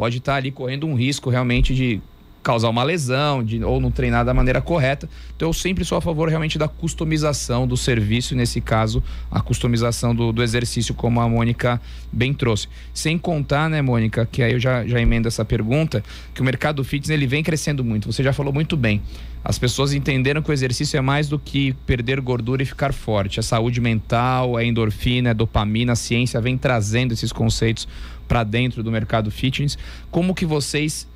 pode 0.00 0.16
estar 0.16 0.32
tá 0.32 0.38
ali 0.38 0.50
correndo 0.50 0.86
um 0.86 0.94
risco 0.94 1.28
realmente 1.28 1.74
de 1.74 2.00
causar 2.42 2.68
uma 2.68 2.82
lesão, 2.82 3.44
de, 3.44 3.62
ou 3.62 3.80
não 3.80 3.90
treinar 3.90 4.24
da 4.24 4.32
maneira 4.32 4.60
correta. 4.60 5.08
Então 5.36 5.48
eu 5.48 5.52
sempre 5.52 5.84
sou 5.84 5.98
a 5.98 6.00
favor 6.00 6.28
realmente 6.28 6.58
da 6.58 6.68
customização 6.68 7.66
do 7.66 7.76
serviço, 7.76 8.34
e 8.34 8.36
nesse 8.36 8.60
caso, 8.60 9.02
a 9.30 9.40
customização 9.40 10.14
do, 10.14 10.32
do 10.32 10.42
exercício, 10.42 10.94
como 10.94 11.20
a 11.20 11.28
Mônica 11.28 11.80
bem 12.12 12.32
trouxe. 12.32 12.68
Sem 12.94 13.18
contar, 13.18 13.68
né, 13.68 13.82
Mônica, 13.82 14.26
que 14.26 14.42
aí 14.42 14.52
eu 14.52 14.60
já, 14.60 14.86
já 14.86 15.00
emendo 15.00 15.28
essa 15.28 15.44
pergunta, 15.44 16.02
que 16.34 16.40
o 16.40 16.44
mercado 16.44 16.82
fitness 16.82 17.10
ele 17.10 17.26
vem 17.26 17.42
crescendo 17.42 17.84
muito. 17.84 18.10
Você 18.10 18.22
já 18.22 18.32
falou 18.32 18.52
muito 18.52 18.76
bem. 18.76 19.02
As 19.42 19.58
pessoas 19.58 19.94
entenderam 19.94 20.42
que 20.42 20.50
o 20.50 20.52
exercício 20.52 20.98
é 20.98 21.00
mais 21.00 21.28
do 21.28 21.38
que 21.38 21.72
perder 21.86 22.20
gordura 22.20 22.62
e 22.62 22.66
ficar 22.66 22.92
forte. 22.92 23.40
A 23.40 23.42
saúde 23.42 23.80
mental, 23.80 24.56
a 24.56 24.64
endorfina, 24.64 25.30
a 25.30 25.32
dopamina, 25.32 25.92
a 25.92 25.96
ciência 25.96 26.40
vem 26.40 26.58
trazendo 26.58 27.12
esses 27.12 27.32
conceitos 27.32 27.88
para 28.28 28.44
dentro 28.44 28.82
do 28.82 28.90
mercado 28.90 29.30
fitness. 29.30 29.78
Como 30.10 30.34
que 30.34 30.44
vocês 30.44 31.08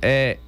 é, 0.00 0.38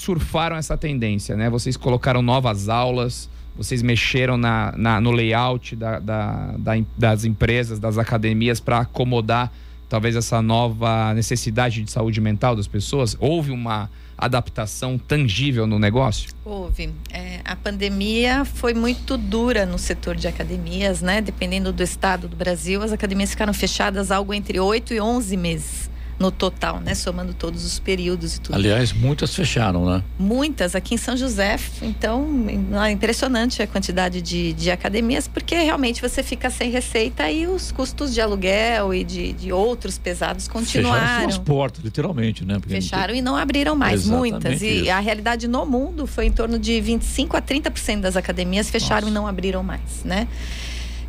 surfaram 0.00 0.56
essa 0.56 0.78
tendência, 0.78 1.36
né? 1.36 1.50
Vocês 1.50 1.76
colocaram 1.76 2.22
novas 2.22 2.70
aulas, 2.70 3.28
vocês 3.54 3.82
mexeram 3.82 4.38
na, 4.38 4.72
na 4.74 4.98
no 4.98 5.10
layout 5.10 5.76
da, 5.76 5.98
da, 5.98 6.54
da, 6.56 6.72
das 6.96 7.24
empresas, 7.24 7.78
das 7.78 7.98
academias 7.98 8.58
para 8.60 8.78
acomodar 8.78 9.52
talvez 9.90 10.16
essa 10.16 10.40
nova 10.40 11.12
necessidade 11.12 11.82
de 11.82 11.90
saúde 11.90 12.18
mental 12.18 12.56
das 12.56 12.66
pessoas? 12.66 13.14
Houve 13.20 13.50
uma 13.50 13.90
adaptação 14.16 14.96
tangível 14.96 15.66
no 15.66 15.78
negócio? 15.78 16.30
Houve. 16.46 16.94
É, 17.12 17.40
a 17.44 17.54
pandemia 17.54 18.46
foi 18.46 18.72
muito 18.72 19.18
dura 19.18 19.66
no 19.66 19.78
setor 19.78 20.16
de 20.16 20.26
academias, 20.26 21.02
né? 21.02 21.20
Dependendo 21.20 21.74
do 21.74 21.82
estado 21.82 22.26
do 22.26 22.36
Brasil, 22.36 22.82
as 22.82 22.92
academias 22.92 23.30
ficaram 23.30 23.52
fechadas 23.52 24.10
algo 24.10 24.32
entre 24.32 24.58
8 24.58 24.94
e 24.94 25.00
11 25.00 25.36
meses 25.36 25.90
no 26.20 26.30
total, 26.30 26.80
né? 26.80 26.94
Somando 26.94 27.32
todos 27.32 27.64
os 27.64 27.78
períodos 27.78 28.36
e 28.36 28.40
tudo. 28.42 28.54
Aliás, 28.54 28.92
muitas 28.92 29.34
fecharam, 29.34 29.86
né? 29.86 30.04
Muitas 30.18 30.74
aqui 30.74 30.94
em 30.94 30.98
São 30.98 31.16
José. 31.16 31.56
Então, 31.80 32.46
é 32.84 32.90
impressionante 32.90 33.62
a 33.62 33.66
quantidade 33.66 34.20
de, 34.20 34.52
de 34.52 34.70
academias, 34.70 35.26
porque 35.26 35.54
realmente 35.54 36.02
você 36.02 36.22
fica 36.22 36.50
sem 36.50 36.70
receita 36.70 37.30
e 37.30 37.46
os 37.46 37.72
custos 37.72 38.12
de 38.12 38.20
aluguel 38.20 38.92
e 38.92 39.02
de, 39.02 39.32
de 39.32 39.50
outros 39.50 39.96
pesados 39.96 40.46
continuaram. 40.46 41.00
Fecharam 41.00 41.28
as 41.28 41.38
portas, 41.38 41.82
literalmente, 41.82 42.44
né? 42.44 42.58
Porque 42.58 42.74
Fecharam 42.74 43.14
e 43.14 43.22
não 43.22 43.34
abriram 43.34 43.74
mais, 43.74 44.02
Exatamente 44.02 44.32
muitas. 44.32 44.62
E 44.62 44.82
isso. 44.82 44.90
a 44.90 45.00
realidade 45.00 45.48
no 45.48 45.64
mundo 45.64 46.06
foi 46.06 46.26
em 46.26 46.32
torno 46.32 46.58
de 46.58 46.78
25 46.82 47.34
a 47.34 47.40
30% 47.40 48.00
das 48.00 48.14
academias 48.14 48.68
fecharam 48.68 49.08
Nossa. 49.08 49.10
e 49.10 49.14
não 49.14 49.26
abriram 49.26 49.62
mais, 49.62 50.04
né? 50.04 50.28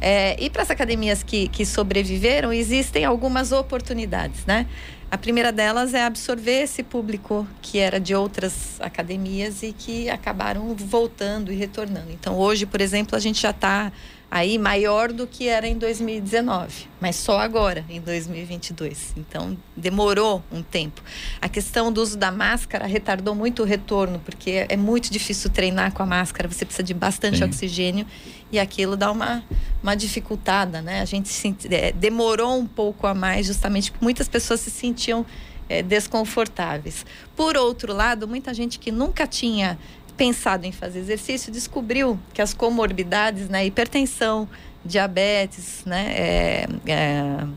É, 0.02 0.36
e 0.44 0.50
para 0.50 0.64
as 0.64 0.72
academias 0.72 1.22
que, 1.22 1.48
que 1.48 1.64
sobreviveram, 1.64 2.52
existem 2.52 3.06
algumas 3.06 3.52
oportunidades, 3.52 4.46
né? 4.48 4.66
A 5.12 5.18
primeira 5.18 5.52
delas 5.52 5.94
é 5.94 6.06
absorver 6.06 6.62
esse 6.62 6.82
público 6.82 7.46
que 7.62 7.80
era 7.80 8.00
de 8.00 8.16
outras 8.16 8.80
academias 8.80 9.62
e 9.62 9.74
que 9.74 10.10
acabaram 10.10 10.74
voltando 10.74 11.52
e 11.52 11.56
retornando. 11.56 12.10
Então, 12.14 12.40
hoje, 12.40 12.66
por 12.66 12.80
exemplo, 12.80 13.18
a 13.18 13.20
gente 13.20 13.42
já 13.42 13.50
está 13.50 13.92
aí 14.32 14.58
maior 14.58 15.12
do 15.12 15.28
que 15.28 15.50
era 15.50 15.68
em 15.68 15.78
2019, 15.78 16.88
mas 17.02 17.18
só 17.18 17.38
agora, 17.38 17.84
em 17.90 18.00
2022. 18.00 19.14
Então, 19.18 19.58
demorou 19.76 20.42
um 20.50 20.64
tempo. 20.64 21.04
A 21.42 21.50
questão 21.50 21.92
do 21.92 22.02
uso 22.02 22.18
da 22.18 22.32
máscara 22.32 22.88
retardou 22.88 23.36
muito 23.36 23.62
o 23.62 23.66
retorno, 23.66 24.22
porque 24.24 24.66
é 24.70 24.78
muito 24.78 25.12
difícil 25.12 25.50
treinar 25.50 25.92
com 25.92 26.02
a 26.02 26.06
máscara, 26.06 26.48
você 26.48 26.64
precisa 26.64 26.82
de 26.82 26.94
bastante 26.94 27.40
Sim. 27.40 27.44
oxigênio 27.44 28.08
e 28.50 28.58
aquilo 28.58 28.96
dá 28.96 29.12
uma, 29.12 29.44
uma 29.84 29.96
dificultada, 29.96 30.82
né? 30.82 31.02
A 31.02 31.06
gente 31.06 31.28
se, 31.28 31.54
é, 31.70 31.92
demorou 31.92 32.58
um 32.58 32.66
pouco 32.66 33.08
a 33.08 33.14
mais, 33.14 33.46
justamente 33.46 33.92
porque 33.92 34.04
muitas 34.04 34.30
pessoas 34.30 34.62
se 34.62 34.72
sentiam 34.72 35.26
é, 35.72 35.82
desconfortáveis. 35.82 37.06
Por 37.36 37.56
outro 37.56 37.94
lado, 37.94 38.28
muita 38.28 38.54
gente 38.54 38.78
que 38.78 38.92
nunca 38.92 39.26
tinha 39.26 39.80
pensado 40.22 40.68
em 40.68 40.72
fazer 40.72 41.00
exercício, 41.00 41.52
descobriu 41.52 42.20
que 42.32 42.44
as 42.44 42.54
comorbidades, 42.54 43.50
né, 43.50 43.66
hipertensão, 43.66 44.48
diabetes, 44.86 45.84
né, 45.84 46.14
é, 46.16 46.68
é, 46.86 47.48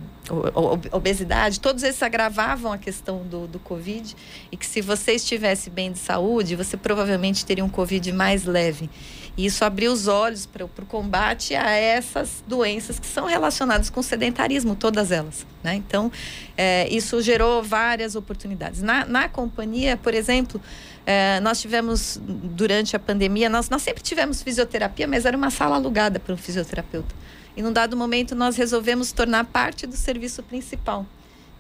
obesidade, 0.90 1.60
todos 1.60 1.82
esses 1.82 2.02
agravavam 2.02 2.72
a 2.72 2.78
questão 2.78 3.22
do, 3.24 3.46
do 3.46 3.58
Covid 3.58 4.16
e 4.50 4.56
que 4.56 4.66
se 4.66 4.80
você 4.80 5.12
estivesse 5.12 5.68
bem 5.68 5.92
de 5.92 5.98
saúde, 5.98 6.56
você 6.56 6.76
provavelmente 6.76 7.44
teria 7.44 7.64
um 7.64 7.68
Covid 7.68 8.10
mais 8.12 8.44
leve. 8.44 8.88
E 9.36 9.46
isso 9.46 9.64
abriu 9.64 9.92
os 9.92 10.06
olhos 10.06 10.46
para 10.46 10.64
o 10.64 10.68
combate 10.86 11.54
a 11.54 11.70
essas 11.70 12.42
doenças 12.46 13.00
que 13.00 13.06
são 13.06 13.26
relacionadas 13.26 13.90
com 13.90 13.98
o 14.00 14.02
sedentarismo, 14.02 14.76
todas 14.76 15.10
elas. 15.10 15.44
Né? 15.62 15.74
Então, 15.74 16.10
é, 16.56 16.88
isso 16.88 17.20
gerou 17.20 17.62
várias 17.62 18.14
oportunidades. 18.14 18.80
Na, 18.80 19.04
na 19.04 19.28
companhia, 19.28 19.96
por 19.96 20.14
exemplo, 20.14 20.60
é, 21.04 21.40
nós 21.40 21.60
tivemos, 21.60 22.20
durante 22.22 22.94
a 22.94 22.98
pandemia, 22.98 23.48
nós, 23.48 23.68
nós 23.68 23.82
sempre 23.82 24.02
tivemos 24.02 24.40
fisioterapia, 24.40 25.06
mas 25.08 25.26
era 25.26 25.36
uma 25.36 25.50
sala 25.50 25.76
alugada 25.76 26.20
para 26.20 26.32
um 26.32 26.36
fisioterapeuta. 26.36 27.14
E 27.56 27.62
num 27.62 27.72
dado 27.72 27.96
momento, 27.96 28.34
nós 28.34 28.56
resolvemos 28.56 29.12
tornar 29.12 29.44
parte 29.44 29.86
do 29.86 29.96
serviço 29.96 30.42
principal. 30.42 31.06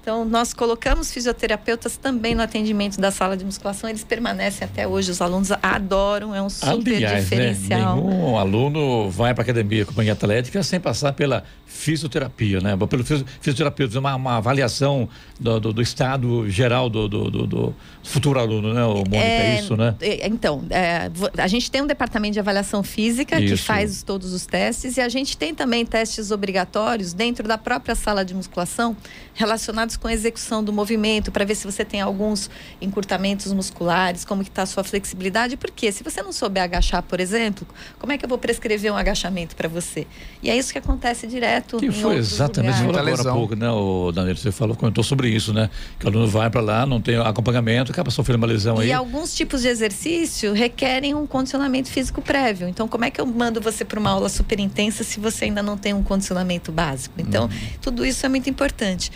Então, 0.04 0.22
nós 0.22 0.52
colocamos 0.52 1.10
fisioterapeutas 1.10 1.96
também 1.96 2.34
no 2.34 2.42
atendimento 2.42 3.00
da 3.00 3.10
sala 3.10 3.38
de 3.38 3.42
musculação, 3.42 3.88
eles 3.88 4.04
permanecem 4.04 4.66
até 4.66 4.86
hoje, 4.86 5.10
os 5.10 5.22
alunos 5.22 5.50
adoram, 5.62 6.34
é 6.34 6.42
um 6.42 6.50
super 6.50 6.96
Aliás, 6.96 7.14
né, 7.14 7.20
diferencial. 7.22 7.96
Né, 7.96 8.10
nenhum 8.10 8.36
aluno 8.36 9.08
vai 9.08 9.32
para 9.32 9.40
a 9.40 9.44
academia, 9.44 9.86
companhia 9.86 10.12
atlética, 10.12 10.62
sem 10.62 10.78
passar 10.78 11.14
pela 11.14 11.42
fisioterapia, 11.64 12.60
né? 12.60 12.76
Pelo 12.86 13.02
fisioterapeuta, 13.02 13.98
uma, 13.98 14.14
uma 14.14 14.36
avaliação 14.36 15.08
do, 15.40 15.58
do, 15.58 15.72
do, 15.72 15.80
estado 15.80 16.50
geral 16.50 16.90
do, 16.90 17.08
do, 17.08 17.74
futuro 18.02 18.38
aluno, 18.38 18.74
né, 18.74 18.84
o 18.84 18.96
Mônica? 18.96 19.16
É, 19.16 19.56
é 19.56 19.60
isso, 19.60 19.74
né? 19.74 19.94
É, 20.02 20.28
então, 20.28 20.62
é, 20.68 21.10
a 21.38 21.48
gente 21.48 21.70
tem 21.70 21.80
um 21.80 21.86
departamento 21.86 22.34
de 22.34 22.40
avaliação 22.40 22.82
física 22.82 23.40
isso. 23.40 23.54
que 23.54 23.62
faz 23.62 24.02
todos 24.02 24.34
os 24.34 24.44
testes 24.44 24.98
e 24.98 25.00
a 25.00 25.08
gente 25.08 25.34
tem 25.36 25.54
também 25.54 25.86
testes 25.86 26.30
obrigatórios 26.30 27.14
dentro 27.14 27.48
da 27.48 27.56
própria 27.56 27.94
sala 27.94 28.22
de 28.22 28.34
musculação 28.34 28.94
relacionados 29.32 29.93
com 29.96 30.08
a 30.08 30.12
execução 30.12 30.62
do 30.62 30.72
movimento 30.72 31.30
para 31.30 31.44
ver 31.44 31.54
se 31.54 31.64
você 31.64 31.84
tem 31.84 32.00
alguns 32.00 32.50
encurtamentos 32.80 33.52
musculares, 33.52 34.24
como 34.24 34.42
que 34.42 34.50
está 34.50 34.62
a 34.62 34.66
sua 34.66 34.84
flexibilidade, 34.84 35.56
porque 35.56 35.90
se 35.92 36.02
você 36.02 36.22
não 36.22 36.32
souber 36.32 36.62
agachar, 36.62 37.02
por 37.02 37.20
exemplo, 37.20 37.66
como 37.98 38.12
é 38.12 38.18
que 38.18 38.24
eu 38.24 38.28
vou 38.28 38.38
prescrever 38.38 38.92
um 38.92 38.96
agachamento 38.96 39.56
para 39.56 39.68
você? 39.68 40.06
E 40.42 40.50
é 40.50 40.56
isso 40.56 40.72
que 40.72 40.78
acontece 40.78 41.26
direto 41.26 41.78
que 41.78 41.90
foi 41.90 42.16
exatamente, 42.16 42.76
você 42.76 42.84
falou 42.84 43.00
agora 43.00 43.22
há 43.22 43.32
pouco, 43.32 43.56
né, 43.56 43.70
o 43.70 44.12
Danilo, 44.12 44.36
você 44.36 44.52
falou, 44.52 44.76
comentou 44.76 45.04
sobre 45.04 45.28
isso, 45.28 45.52
né? 45.52 45.70
Que 45.98 46.06
o 46.06 46.08
aluno 46.08 46.26
vai 46.28 46.50
para 46.50 46.60
lá, 46.60 46.86
não 46.86 47.00
tem 47.00 47.16
acompanhamento, 47.16 47.92
acaba 47.92 48.10
sofrendo 48.10 48.38
uma 48.38 48.46
lesão 48.46 48.78
aí. 48.78 48.88
E 48.88 48.92
alguns 48.92 49.34
tipos 49.34 49.62
de 49.62 49.68
exercício 49.68 50.52
requerem 50.52 51.14
um 51.14 51.26
condicionamento 51.26 51.88
físico 51.88 52.20
prévio. 52.20 52.68
Então, 52.68 52.88
como 52.88 53.04
é 53.04 53.10
que 53.10 53.20
eu 53.20 53.26
mando 53.26 53.60
você 53.60 53.84
para 53.84 53.98
uma 53.98 54.10
aula 54.10 54.28
super 54.28 54.58
intensa 54.60 55.04
se 55.04 55.20
você 55.20 55.46
ainda 55.46 55.62
não 55.62 55.76
tem 55.76 55.94
um 55.94 56.02
condicionamento 56.02 56.72
básico? 56.72 57.14
Então, 57.18 57.44
uhum. 57.44 57.50
tudo 57.80 58.04
isso 58.04 58.24
é 58.24 58.28
muito 58.28 58.48
importante. 58.48 59.10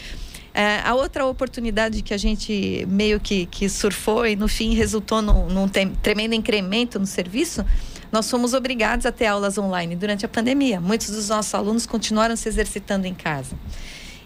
É, 0.59 0.81
a 0.85 0.93
outra 0.93 1.25
oportunidade 1.25 2.03
que 2.03 2.13
a 2.13 2.17
gente 2.17 2.85
meio 2.89 3.21
que, 3.21 3.47
que 3.47 3.69
surfou 3.69 4.27
e 4.27 4.35
no 4.35 4.49
fim 4.49 4.75
resultou 4.75 5.23
num, 5.23 5.47
num 5.47 5.69
tremendo 5.69 6.35
incremento 6.35 6.99
no 6.99 7.07
serviço, 7.07 7.65
nós 8.11 8.29
fomos 8.29 8.55
obrigados 8.55 9.07
a 9.07 9.13
ter 9.13 9.27
aulas 9.27 9.57
online 9.57 9.95
durante 9.95 10.27
a 10.27 10.29
pandemia. 10.29 10.81
Muitos 10.81 11.11
dos 11.11 11.29
nossos 11.29 11.55
alunos 11.55 11.87
continuaram 11.87 12.35
se 12.35 12.49
exercitando 12.49 13.07
em 13.07 13.15
casa. 13.15 13.55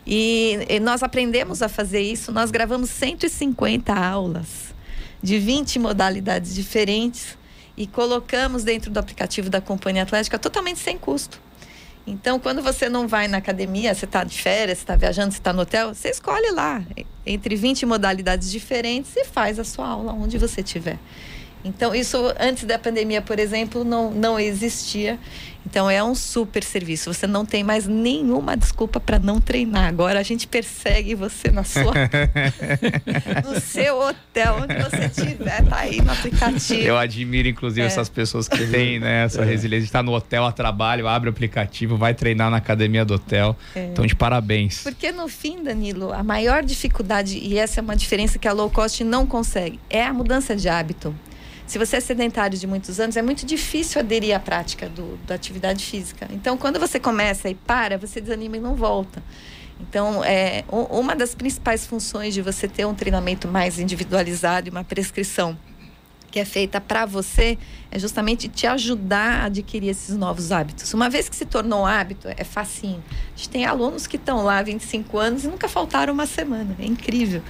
E, 0.06 0.58
e 0.70 0.80
nós 0.80 1.02
aprendemos 1.02 1.60
a 1.60 1.68
fazer 1.68 2.00
isso, 2.00 2.32
nós 2.32 2.50
gravamos 2.50 2.88
150 2.88 3.92
aulas 3.92 4.74
de 5.22 5.38
20 5.38 5.78
modalidades 5.80 6.54
diferentes 6.54 7.36
e 7.76 7.86
colocamos 7.86 8.64
dentro 8.64 8.90
do 8.90 8.98
aplicativo 8.98 9.50
da 9.50 9.60
Companhia 9.60 10.02
Atlética 10.02 10.38
totalmente 10.38 10.78
sem 10.78 10.96
custo. 10.96 11.38
Então, 12.06 12.38
quando 12.38 12.60
você 12.62 12.88
não 12.88 13.06
vai 13.06 13.28
na 13.28 13.38
academia, 13.38 13.94
você 13.94 14.04
está 14.04 14.24
de 14.24 14.40
férias, 14.40 14.78
você 14.78 14.82
está 14.82 14.96
viajando, 14.96 15.32
você 15.32 15.38
está 15.38 15.52
no 15.52 15.62
hotel, 15.62 15.94
você 15.94 16.10
escolhe 16.10 16.50
lá 16.50 16.82
entre 17.24 17.54
20 17.54 17.86
modalidades 17.86 18.50
diferentes 18.50 19.14
e 19.16 19.24
faz 19.24 19.58
a 19.58 19.64
sua 19.64 19.86
aula 19.86 20.12
onde 20.12 20.36
você 20.36 20.60
estiver. 20.62 20.98
Então, 21.64 21.94
isso 21.94 22.16
antes 22.38 22.64
da 22.64 22.78
pandemia, 22.78 23.22
por 23.22 23.38
exemplo, 23.38 23.84
não, 23.84 24.10
não 24.10 24.38
existia. 24.38 25.18
Então, 25.64 25.88
é 25.88 26.02
um 26.02 26.14
super 26.14 26.64
serviço. 26.64 27.12
Você 27.12 27.26
não 27.26 27.46
tem 27.46 27.62
mais 27.62 27.86
nenhuma 27.86 28.56
desculpa 28.56 28.98
para 28.98 29.18
não 29.18 29.40
treinar. 29.40 29.86
Agora 29.86 30.18
a 30.18 30.22
gente 30.22 30.46
persegue 30.46 31.14
você 31.14 31.50
na 31.50 31.62
sua, 31.62 31.94
no 33.44 33.60
seu 33.60 34.00
hotel, 34.00 34.56
onde 34.62 34.74
você 34.74 35.06
estiver, 35.06 35.64
tá 35.64 35.76
aí 35.76 36.00
no 36.00 36.10
aplicativo. 36.10 36.82
Eu 36.82 36.98
admiro, 36.98 37.48
inclusive, 37.48 37.82
é. 37.82 37.86
essas 37.86 38.08
pessoas 38.08 38.48
que 38.48 38.66
têm 38.66 38.98
né, 38.98 39.24
essa 39.24 39.42
é. 39.42 39.44
resiliência. 39.44 39.86
Está 39.86 40.02
no 40.02 40.12
hotel 40.12 40.44
a 40.44 40.52
trabalho, 40.52 41.06
abre 41.06 41.28
o 41.28 41.32
aplicativo, 41.32 41.96
vai 41.96 42.12
treinar 42.12 42.50
na 42.50 42.56
academia 42.56 43.04
do 43.04 43.14
hotel. 43.14 43.56
É. 43.74 43.86
Então, 43.86 44.04
de 44.04 44.16
parabéns. 44.16 44.82
Porque 44.82 45.12
no 45.12 45.28
fim, 45.28 45.62
Danilo, 45.62 46.12
a 46.12 46.24
maior 46.24 46.64
dificuldade, 46.64 47.38
e 47.38 47.56
essa 47.56 47.80
é 47.80 47.82
uma 47.82 47.96
diferença 47.96 48.38
que 48.38 48.48
a 48.48 48.52
low 48.52 48.68
cost 48.68 49.04
não 49.04 49.26
consegue, 49.26 49.78
é 49.88 50.04
a 50.04 50.12
mudança 50.12 50.56
de 50.56 50.68
hábito. 50.68 51.14
Se 51.72 51.78
você 51.78 51.96
é 51.96 52.00
sedentário 52.00 52.58
de 52.58 52.66
muitos 52.66 53.00
anos, 53.00 53.16
é 53.16 53.22
muito 53.22 53.46
difícil 53.46 53.98
aderir 53.98 54.36
à 54.36 54.38
prática 54.38 54.90
do, 54.90 55.16
da 55.26 55.34
atividade 55.34 55.82
física. 55.82 56.28
Então, 56.30 56.58
quando 56.58 56.78
você 56.78 57.00
começa 57.00 57.48
e 57.48 57.54
para, 57.54 57.96
você 57.96 58.20
desanima 58.20 58.58
e 58.58 58.60
não 58.60 58.74
volta. 58.74 59.22
Então, 59.80 60.22
é, 60.22 60.64
uma 60.68 61.16
das 61.16 61.34
principais 61.34 61.86
funções 61.86 62.34
de 62.34 62.42
você 62.42 62.68
ter 62.68 62.84
um 62.84 62.94
treinamento 62.94 63.48
mais 63.48 63.78
individualizado 63.78 64.68
e 64.68 64.70
uma 64.70 64.84
prescrição 64.84 65.56
que 66.30 66.38
é 66.38 66.44
feita 66.44 66.78
para 66.78 67.06
você 67.06 67.56
é 67.90 67.98
justamente 67.98 68.48
te 68.48 68.66
ajudar 68.66 69.40
a 69.40 69.44
adquirir 69.46 69.88
esses 69.88 70.14
novos 70.14 70.52
hábitos. 70.52 70.92
Uma 70.92 71.08
vez 71.08 71.26
que 71.26 71.34
se 71.34 71.46
tornou 71.46 71.84
um 71.84 71.86
hábito, 71.86 72.28
é 72.28 72.44
facinho. 72.44 73.02
A 73.34 73.36
gente 73.38 73.48
tem 73.48 73.64
alunos 73.64 74.06
que 74.06 74.16
estão 74.16 74.44
lá 74.44 74.58
há 74.58 74.62
25 74.62 75.16
anos 75.16 75.44
e 75.44 75.48
nunca 75.48 75.70
faltaram 75.70 76.12
uma 76.12 76.26
semana. 76.26 76.76
É 76.78 76.84
incrível. 76.84 77.42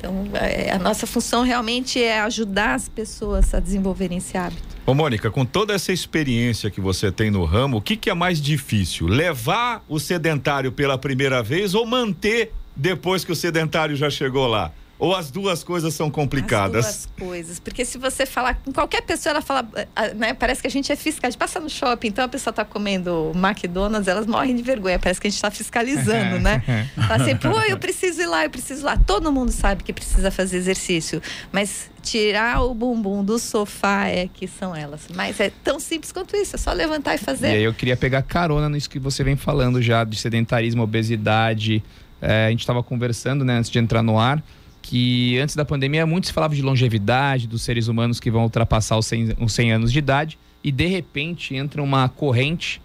Então, 0.00 0.24
é, 0.32 0.70
a 0.70 0.78
nossa 0.78 1.06
função 1.06 1.42
realmente 1.42 2.02
é 2.02 2.20
ajudar 2.22 2.74
as 2.74 2.88
pessoas 2.88 3.52
a 3.52 3.60
desenvolverem 3.60 4.16
esse 4.16 4.34
hábito. 4.34 4.62
Ô, 4.86 4.94
Mônica, 4.94 5.30
com 5.30 5.44
toda 5.44 5.74
essa 5.74 5.92
experiência 5.92 6.70
que 6.70 6.80
você 6.80 7.12
tem 7.12 7.30
no 7.30 7.44
ramo, 7.44 7.76
o 7.76 7.82
que, 7.82 7.96
que 7.96 8.08
é 8.08 8.14
mais 8.14 8.40
difícil? 8.40 9.06
Levar 9.06 9.84
o 9.86 10.00
sedentário 10.00 10.72
pela 10.72 10.96
primeira 10.96 11.42
vez 11.42 11.74
ou 11.74 11.84
manter 11.84 12.50
depois 12.74 13.26
que 13.26 13.32
o 13.32 13.36
sedentário 13.36 13.94
já 13.94 14.08
chegou 14.08 14.46
lá? 14.46 14.72
Ou 15.00 15.16
as 15.16 15.30
duas 15.30 15.64
coisas 15.64 15.94
são 15.94 16.10
complicadas? 16.10 16.86
As 16.86 17.08
duas 17.16 17.28
coisas. 17.28 17.58
Porque 17.58 17.86
se 17.86 17.96
você 17.96 18.26
falar 18.26 18.56
com 18.56 18.70
qualquer 18.70 19.00
pessoa, 19.00 19.30
ela 19.30 19.40
fala, 19.40 19.66
eh, 19.96 20.12
né? 20.12 20.34
Parece 20.34 20.60
que 20.60 20.66
a 20.66 20.70
gente 20.70 20.92
é 20.92 20.96
fiscal. 20.96 21.26
A 21.26 21.30
gente 21.30 21.38
passa 21.38 21.58
no 21.58 21.70
shopping, 21.70 22.08
então 22.08 22.22
a 22.22 22.28
pessoa 22.28 22.52
está 22.52 22.66
comendo 22.66 23.32
McDonald's, 23.34 24.06
elas 24.06 24.26
morrem 24.26 24.54
de 24.54 24.62
vergonha. 24.62 24.98
Parece 24.98 25.18
que 25.18 25.26
a 25.26 25.30
gente 25.30 25.38
está 25.38 25.50
fiscalizando, 25.50 26.38
né? 26.40 26.62
Fala 27.08 27.24
sempre, 27.24 27.48
pô, 27.48 27.58
eu 27.62 27.78
preciso 27.78 28.20
ir 28.20 28.26
lá, 28.26 28.44
eu 28.44 28.50
preciso 28.50 28.82
ir 28.82 28.84
lá. 28.84 28.98
Todo 28.98 29.32
mundo 29.32 29.50
sabe 29.50 29.82
que 29.82 29.90
precisa 29.90 30.30
fazer 30.30 30.58
exercício. 30.58 31.22
Mas 31.50 31.90
tirar 32.02 32.62
o 32.62 32.74
bumbum 32.74 33.24
do 33.24 33.38
sofá 33.38 34.06
é 34.06 34.28
que 34.28 34.46
são 34.46 34.76
elas. 34.76 35.06
Mas 35.14 35.40
é 35.40 35.50
tão 35.64 35.80
simples 35.80 36.12
quanto 36.12 36.36
isso, 36.36 36.56
é 36.56 36.58
só 36.58 36.72
levantar 36.72 37.14
e 37.14 37.18
fazer. 37.18 37.48
E 37.48 37.54
aí 37.54 37.62
eu 37.62 37.72
queria 37.72 37.96
pegar 37.96 38.20
carona 38.20 38.68
nisso 38.68 38.90
que 38.90 38.98
você 38.98 39.24
vem 39.24 39.34
falando 39.34 39.80
já 39.80 40.04
de 40.04 40.16
sedentarismo, 40.18 40.82
obesidade. 40.82 41.82
É, 42.20 42.48
a 42.48 42.50
gente 42.50 42.60
estava 42.60 42.82
conversando, 42.82 43.46
né, 43.46 43.54
antes 43.54 43.70
de 43.70 43.78
entrar 43.78 44.02
no 44.02 44.18
ar 44.18 44.44
que 44.82 45.38
antes 45.38 45.54
da 45.54 45.64
pandemia 45.64 46.06
muito 46.06 46.26
se 46.26 46.32
falava 46.32 46.54
de 46.54 46.62
longevidade, 46.62 47.46
dos 47.46 47.62
seres 47.62 47.88
humanos 47.88 48.18
que 48.18 48.30
vão 48.30 48.42
ultrapassar 48.42 48.96
os 48.98 49.06
100, 49.06 49.36
os 49.40 49.52
100 49.52 49.72
anos 49.72 49.92
de 49.92 49.98
idade, 49.98 50.38
e 50.62 50.72
de 50.72 50.86
repente 50.86 51.54
entra 51.54 51.82
uma 51.82 52.08
corrente 52.08 52.80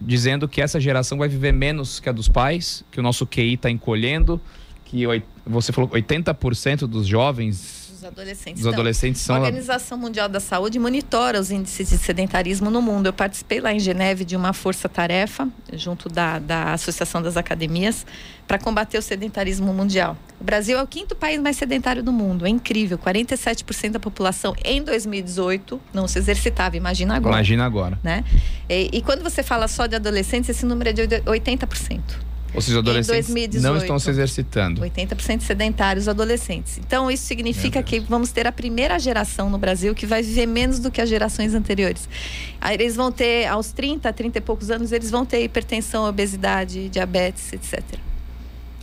dizendo 0.00 0.48
que 0.48 0.60
essa 0.60 0.80
geração 0.80 1.18
vai 1.18 1.28
viver 1.28 1.52
menos 1.52 2.00
que 2.00 2.08
a 2.08 2.12
dos 2.12 2.28
pais, 2.28 2.84
que 2.90 3.00
o 3.00 3.02
nosso 3.02 3.26
QI 3.26 3.54
está 3.54 3.70
encolhendo, 3.70 4.40
que 4.84 5.04
você 5.46 5.72
falou 5.72 5.90
80% 5.90 6.86
dos 6.86 7.06
jovens 7.06 7.79
dos 8.00 8.04
adolescentes. 8.04 8.60
Então, 8.60 8.72
adolescentes 8.72 9.20
são. 9.20 9.36
A 9.36 9.38
Organização 9.40 9.98
Mundial 9.98 10.28
da 10.28 10.40
Saúde 10.40 10.78
monitora 10.78 11.38
os 11.38 11.50
índices 11.50 11.90
de 11.90 11.98
sedentarismo 11.98 12.70
no 12.70 12.80
mundo. 12.80 13.06
Eu 13.06 13.12
participei 13.12 13.60
lá 13.60 13.72
em 13.72 13.78
Geneve 13.78 14.24
de 14.24 14.34
uma 14.34 14.52
força-tarefa, 14.52 15.48
junto 15.72 16.08
da, 16.08 16.38
da 16.38 16.72
Associação 16.72 17.22
das 17.22 17.36
Academias, 17.36 18.06
para 18.48 18.58
combater 18.58 18.98
o 18.98 19.02
sedentarismo 19.02 19.72
mundial. 19.72 20.16
O 20.40 20.44
Brasil 20.44 20.78
é 20.78 20.82
o 20.82 20.86
quinto 20.86 21.14
país 21.14 21.40
mais 21.40 21.56
sedentário 21.56 22.02
do 22.02 22.12
mundo. 22.12 22.46
É 22.46 22.48
incrível. 22.48 22.98
47% 22.98 23.90
da 23.92 24.00
população 24.00 24.54
em 24.64 24.82
2018 24.82 25.80
não 25.92 26.08
se 26.08 26.18
exercitava. 26.18 26.76
Imagina 26.76 27.16
agora. 27.16 27.36
Imagina 27.36 27.64
agora. 27.64 27.98
Né? 28.02 28.24
E, 28.68 28.90
e 28.92 29.02
quando 29.02 29.22
você 29.22 29.42
fala 29.42 29.68
só 29.68 29.86
de 29.86 29.96
adolescentes, 29.96 30.48
esse 30.48 30.64
número 30.64 30.90
é 30.90 30.92
de 30.92 31.02
80%. 31.02 32.29
Ou 32.54 32.60
seja, 32.60 32.78
adolescentes 32.78 33.26
2018, 33.26 33.62
não 33.62 33.76
estão 33.76 33.98
se 33.98 34.10
exercitando. 34.10 34.80
80% 34.80 35.40
sedentários 35.40 36.08
adolescentes. 36.08 36.78
Então, 36.78 37.10
isso 37.10 37.24
significa 37.24 37.82
que 37.82 38.00
vamos 38.00 38.32
ter 38.32 38.46
a 38.46 38.52
primeira 38.52 38.98
geração 38.98 39.48
no 39.48 39.58
Brasil 39.58 39.94
que 39.94 40.06
vai 40.06 40.22
viver 40.22 40.46
menos 40.46 40.78
do 40.78 40.90
que 40.90 41.00
as 41.00 41.08
gerações 41.08 41.54
anteriores. 41.54 42.08
Aí 42.60 42.74
eles 42.74 42.96
vão 42.96 43.12
ter, 43.12 43.46
aos 43.46 43.72
30, 43.72 44.12
30 44.12 44.38
e 44.38 44.40
poucos 44.40 44.70
anos, 44.70 44.92
eles 44.92 45.10
vão 45.10 45.24
ter 45.24 45.42
hipertensão, 45.44 46.08
obesidade, 46.08 46.88
diabetes, 46.88 47.52
etc 47.52 47.98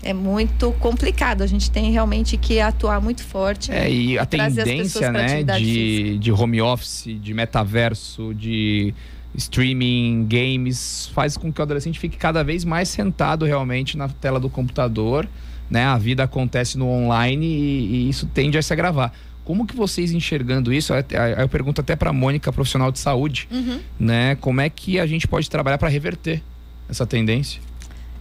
é 0.04 0.14
muito 0.14 0.72
complicado. 0.74 1.42
A 1.42 1.48
gente 1.48 1.70
tem 1.70 1.92
realmente 1.92 2.38
que 2.38 2.60
atuar 2.60 3.02
muito 3.02 3.24
forte. 3.24 3.72
É, 3.72 3.92
e 3.92 4.18
a 4.18 4.26
tendência, 4.26 5.12
né, 5.12 5.44
de, 5.44 6.18
de 6.18 6.32
home 6.32 6.62
office, 6.62 7.08
de 7.20 7.34
metaverso, 7.34 8.34
de 8.34 8.94
streaming, 9.36 10.26
games, 10.28 11.10
faz 11.14 11.38
com 11.38 11.52
que 11.52 11.60
o 11.60 11.64
adolescente 11.64 12.00
fique 12.00 12.18
cada 12.18 12.44
vez 12.44 12.66
mais 12.66 12.90
sentado 12.90 13.46
realmente 13.46 13.98
na 13.98 14.10
tela 14.10 14.40
do 14.40 14.50
computador, 14.50 15.28
né? 15.70 15.86
A 15.86 15.98
vida 15.98 16.24
acontece 16.24 16.78
no 16.78 16.88
online 16.90 17.46
e, 17.46 17.86
e 17.86 18.10
isso 18.10 18.26
tende 18.28 18.58
a 18.58 18.62
se 18.62 18.74
agravar. 18.74 19.14
Como 19.44 19.66
que 19.66 19.76
vocês 19.76 20.12
enxergando 20.12 20.74
isso? 20.74 20.94
Eu 21.38 21.48
pergunto 21.48 21.80
até 21.80 21.96
para 21.96 22.10
a 22.10 22.14
Mônica, 22.14 22.52
profissional 22.52 22.92
de 22.92 23.00
saúde, 23.00 23.48
uhum. 23.50 23.80
né? 24.00 24.36
Como 24.36 24.60
é 24.60 24.70
que 24.70 25.00
a 25.00 25.06
gente 25.06 25.28
pode 25.28 25.50
trabalhar 25.50 25.78
para 25.78 25.88
reverter 25.88 26.44
essa 26.90 27.06
tendência? 27.06 27.62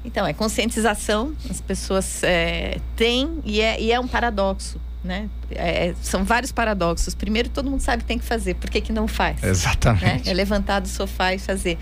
Então, 0.06 0.26
é 0.26 0.32
conscientização, 0.32 1.34
as 1.50 1.60
pessoas 1.60 2.22
é, 2.22 2.78
têm, 2.94 3.40
e 3.44 3.60
é, 3.60 3.78
e 3.80 3.92
é 3.92 4.00
um 4.00 4.08
paradoxo 4.08 4.80
né? 5.06 5.30
É, 5.50 5.94
são 6.02 6.24
vários 6.24 6.50
paradoxos. 6.50 7.14
Primeiro, 7.14 7.48
todo 7.48 7.70
mundo 7.70 7.80
sabe 7.80 8.02
que 8.02 8.08
tem 8.08 8.18
que 8.18 8.24
fazer, 8.24 8.54
por 8.54 8.68
que, 8.68 8.80
que 8.80 8.92
não 8.92 9.06
faz? 9.06 9.42
Exatamente. 9.42 10.04
Né? 10.04 10.22
É 10.26 10.34
levantar 10.34 10.80
do 10.80 10.88
sofá 10.88 11.32
e 11.32 11.38
fazer. 11.38 11.78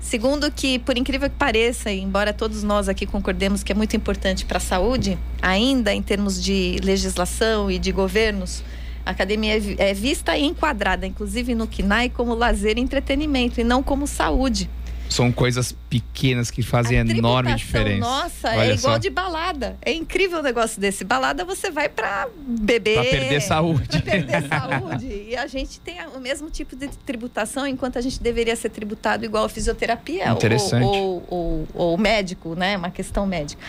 Segundo, 0.00 0.50
que 0.50 0.78
por 0.78 0.96
incrível 0.96 1.28
que 1.28 1.36
pareça, 1.36 1.90
embora 1.90 2.32
todos 2.32 2.62
nós 2.62 2.88
aqui 2.88 3.04
concordemos 3.04 3.62
que 3.62 3.72
é 3.72 3.74
muito 3.74 3.94
importante 3.94 4.46
para 4.46 4.56
a 4.56 4.60
saúde, 4.60 5.18
ainda 5.42 5.92
em 5.92 6.00
termos 6.00 6.42
de 6.42 6.78
legislação 6.82 7.70
e 7.70 7.78
de 7.78 7.92
governos, 7.92 8.64
a 9.04 9.10
academia 9.10 9.58
é, 9.58 9.90
é 9.90 9.94
vista 9.94 10.38
e 10.38 10.44
enquadrada, 10.44 11.06
inclusive 11.06 11.54
no 11.54 11.66
KNAI, 11.66 12.08
como 12.08 12.34
lazer 12.34 12.78
e 12.78 12.80
entretenimento 12.80 13.60
e 13.60 13.64
não 13.64 13.82
como 13.82 14.06
saúde. 14.06 14.70
São 15.10 15.32
coisas 15.32 15.74
pequenas 15.90 16.50
que 16.50 16.62
fazem 16.62 16.98
a 16.98 17.00
enorme 17.00 17.54
diferença. 17.54 18.00
Nossa, 18.00 18.48
é 18.48 18.58
Olha 18.58 18.70
é 18.70 18.74
igual 18.74 18.94
só. 18.94 18.98
de 18.98 19.10
balada. 19.10 19.76
É 19.82 19.92
incrível 19.92 20.38
o 20.38 20.42
negócio 20.42 20.80
desse. 20.80 21.04
Balada 21.04 21.44
você 21.44 21.70
vai 21.70 21.88
para 21.88 22.28
beber. 22.46 22.94
Para 22.94 23.10
perder 23.10 23.42
saúde. 23.42 24.02
Perder 24.02 24.48
saúde. 24.48 25.06
E 25.28 25.36
a 25.36 25.46
gente 25.48 25.80
tem 25.80 25.96
o 26.14 26.20
mesmo 26.20 26.48
tipo 26.48 26.76
de 26.76 26.88
tributação, 26.88 27.66
enquanto 27.66 27.98
a 27.98 28.00
gente 28.00 28.22
deveria 28.22 28.54
ser 28.54 28.70
tributado 28.70 29.24
igual 29.24 29.44
a 29.44 29.48
fisioterapia 29.48 30.30
Interessante. 30.30 30.84
Ou, 30.84 31.24
ou, 31.28 31.66
ou, 31.74 31.90
ou 31.90 31.98
médico, 31.98 32.54
né? 32.54 32.76
Uma 32.76 32.90
questão 32.90 33.26
médica. 33.26 33.60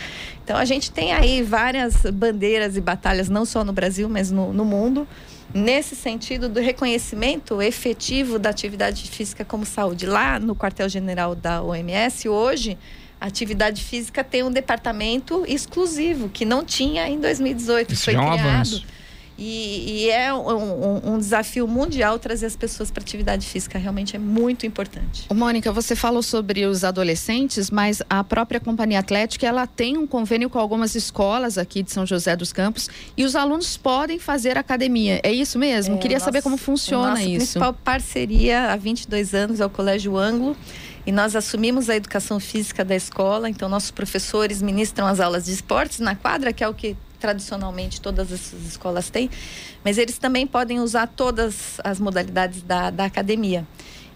Então 0.43 0.57
a 0.57 0.65
gente 0.65 0.91
tem 0.91 1.11
aí 1.11 1.41
várias 1.41 2.03
bandeiras 2.13 2.77
e 2.77 2.81
batalhas, 2.81 3.29
não 3.29 3.45
só 3.45 3.63
no 3.63 3.73
Brasil, 3.73 4.07
mas 4.07 4.29
no, 4.31 4.53
no 4.53 4.63
mundo 4.63 5.07
nesse 5.53 5.95
sentido 5.95 6.47
do 6.47 6.59
reconhecimento 6.59 7.61
efetivo 7.61 8.39
da 8.39 8.49
atividade 8.49 9.09
física 9.09 9.43
como 9.43 9.65
saúde. 9.65 10.05
Lá 10.05 10.39
no 10.39 10.55
quartel-general 10.55 11.35
da 11.35 11.61
OMS, 11.61 12.27
hoje, 12.29 12.77
a 13.19 13.27
atividade 13.27 13.83
física 13.83 14.23
tem 14.23 14.43
um 14.43 14.51
departamento 14.51 15.43
exclusivo, 15.47 16.29
que 16.29 16.45
não 16.45 16.63
tinha 16.63 17.07
em 17.07 17.19
2018. 17.19 17.93
Isso 17.93 18.05
foi 18.05 18.15
é 18.15 18.19
um 18.19 18.31
criado. 18.31 18.47
Avanço. 18.47 18.85
E, 19.43 20.03
e 20.03 20.09
é 20.11 20.31
um, 20.31 21.15
um, 21.15 21.17
desafio 21.17 21.67
mundial 21.67 22.19
trazer 22.19 22.45
as 22.45 22.55
pessoas 22.55 22.91
para 22.91 23.01
atividade 23.01 23.47
física. 23.47 23.79
Realmente 23.79 24.15
é 24.15 24.19
muito 24.19 24.67
importante. 24.67 25.25
Mônica, 25.33 25.71
você 25.71 25.95
falou 25.95 26.21
sobre 26.21 26.63
os 26.67 26.83
adolescentes, 26.83 27.71
mas 27.71 28.03
a 28.07 28.23
própria 28.23 28.59
Companhia 28.59 28.99
Atlética 28.99 29.47
ela 29.47 29.65
tem 29.65 29.97
um 29.97 30.05
convênio 30.05 30.47
com 30.47 30.59
algumas 30.59 30.93
escolas 30.93 31.57
aqui 31.57 31.81
de 31.81 31.91
São 31.91 32.05
José 32.05 32.35
dos 32.35 32.53
Campos 32.53 32.87
e 33.17 33.23
os 33.23 33.35
alunos 33.35 33.75
podem 33.77 34.19
fazer 34.19 34.59
academia. 34.59 35.19
É 35.23 35.33
isso 35.33 35.57
mesmo? 35.57 35.95
É, 35.95 35.97
Queria 35.97 36.17
nosso, 36.17 36.25
saber 36.25 36.43
como 36.43 36.55
funciona 36.55 37.09
nossa 37.09 37.23
isso. 37.23 37.33
A 37.33 37.37
principal 37.37 37.73
parceria 37.73 38.71
há 38.71 38.75
22 38.75 39.33
anos 39.33 39.59
é 39.59 39.65
o 39.65 39.69
Colégio 39.71 40.17
Ângulo 40.17 40.55
e 41.03 41.11
nós 41.11 41.35
assumimos 41.35 41.89
a 41.89 41.95
educação 41.95 42.39
física 42.39 42.85
da 42.85 42.95
escola, 42.95 43.49
então 43.49 43.67
nossos 43.67 43.89
professores 43.89 44.61
ministram 44.61 45.07
as 45.07 45.19
aulas 45.19 45.45
de 45.45 45.51
esportes 45.51 45.97
na 45.99 46.13
quadra, 46.13 46.53
que 46.53 46.63
é 46.63 46.67
o 46.67 46.75
que 46.75 46.95
tradicionalmente 47.21 48.01
todas 48.01 48.33
as 48.33 48.51
escolas 48.67 49.09
têm, 49.09 49.29
mas 49.85 49.97
eles 49.97 50.17
também 50.17 50.45
podem 50.45 50.79
usar 50.79 51.07
todas 51.07 51.79
as 51.83 51.99
modalidades 51.99 52.63
da, 52.63 52.89
da 52.89 53.05
academia. 53.05 53.65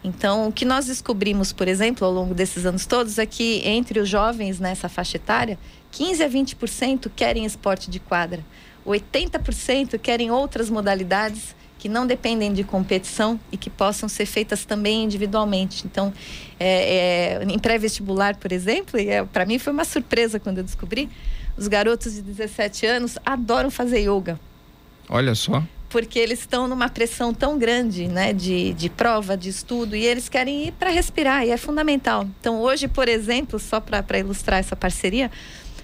Então, 0.04 0.50
o 0.50 0.52
que 0.52 0.66
nós 0.66 0.86
descobrimos, 0.86 1.54
por 1.54 1.68
exemplo, 1.68 2.06
ao 2.06 2.14
longo 2.14 2.34
desses 2.34 2.66
anos 2.66 2.86
todos, 2.86 3.18
é 3.18 3.26
que 3.26 3.62
entre 3.66 4.00
os 4.00 4.10
jovens 4.10 4.60
nessa 4.60 4.90
faixa 4.90 5.18
etária, 5.18 5.58
15 5.92 6.24
a 6.24 6.30
20% 6.30 7.12
querem 7.16 7.46
esporte 7.46 7.90
de 7.90 8.00
quadra, 8.00 8.46
80% 8.86 9.98
querem 9.98 10.30
outras 10.30 10.70
modalidades 10.70 11.56
que 11.86 11.90
não 11.90 12.08
dependem 12.08 12.52
de 12.54 12.64
competição 12.64 13.40
e 13.52 13.58
que 13.58 13.70
possam 13.70 14.10
ser 14.10 14.26
feitas 14.26 14.66
também 14.66 15.04
individualmente. 15.04 15.86
Então, 15.86 16.14
é, 16.60 17.40
é, 17.40 17.44
em 17.44 17.60
pré-vestibular, 17.60 18.36
por 18.38 18.52
exemplo, 18.52 19.00
é, 19.00 19.24
para 19.24 19.46
mim 19.46 19.60
foi 19.60 19.72
uma 19.72 19.86
surpresa 19.86 20.40
quando 20.40 20.60
eu 20.60 20.64
descobri, 20.64 21.10
os 21.58 21.68
garotos 21.68 22.14
de 22.14 22.22
17 22.22 22.86
anos 22.86 23.18
adoram 23.26 23.70
fazer 23.70 24.00
yoga. 24.00 24.40
Olha 25.10 25.36
só. 25.36 25.64
Porque 25.90 26.20
eles 26.20 26.40
estão 26.40 26.68
numa 26.68 26.90
pressão 26.90 27.34
tão 27.34 27.58
grande, 27.58 28.08
né, 28.08 28.34
de, 28.34 28.74
de 28.74 28.90
prova, 28.90 29.38
de 29.38 29.50
estudo, 29.50 29.96
e 29.96 30.06
eles 30.06 30.28
querem 30.28 30.68
ir 30.68 30.72
para 30.74 30.90
respirar, 30.90 31.46
e 31.46 31.52
é 31.52 31.58
fundamental. 31.58 32.28
Então, 32.40 32.60
hoje, 32.62 32.88
por 32.88 33.08
exemplo, 33.08 33.60
só 33.60 33.80
para 33.80 34.20
ilustrar 34.20 34.60
essa 34.60 34.76
parceria, 34.76 35.32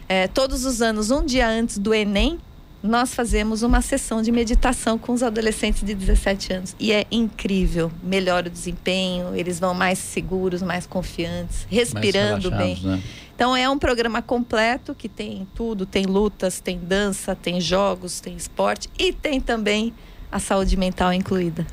é, 0.09 0.27
todos 0.27 0.65
os 0.65 0.81
anos, 0.81 1.11
um 1.11 1.25
dia 1.25 1.47
antes 1.47 1.77
do 1.77 1.93
Enem, 1.93 2.39
nós 2.83 3.13
fazemos 3.13 3.61
uma 3.61 3.81
sessão 3.81 4.21
de 4.21 4.31
meditação 4.31 4.97
com 4.97 5.13
os 5.13 5.21
adolescentes 5.21 5.83
de 5.83 5.93
17 5.93 6.53
anos. 6.53 6.75
E 6.79 6.91
é 6.91 7.05
incrível. 7.11 7.91
Melhora 8.03 8.47
o 8.47 8.49
desempenho, 8.49 9.35
eles 9.35 9.59
vão 9.59 9.73
mais 9.73 9.99
seguros, 9.99 10.61
mais 10.61 10.87
confiantes, 10.87 11.67
respirando 11.69 12.49
mais 12.49 12.63
bem. 12.63 12.79
Né? 12.83 13.03
Então 13.41 13.55
é 13.55 13.67
um 13.67 13.79
programa 13.79 14.21
completo 14.21 14.93
que 14.93 15.09
tem 15.09 15.47
tudo, 15.55 15.83
tem 15.83 16.05
lutas, 16.05 16.59
tem 16.59 16.77
dança, 16.77 17.35
tem 17.35 17.59
jogos, 17.59 18.19
tem 18.21 18.35
esporte 18.35 18.87
e 18.99 19.11
tem 19.11 19.41
também 19.41 19.95
a 20.31 20.37
saúde 20.37 20.77
mental 20.77 21.11
incluída. 21.11 21.65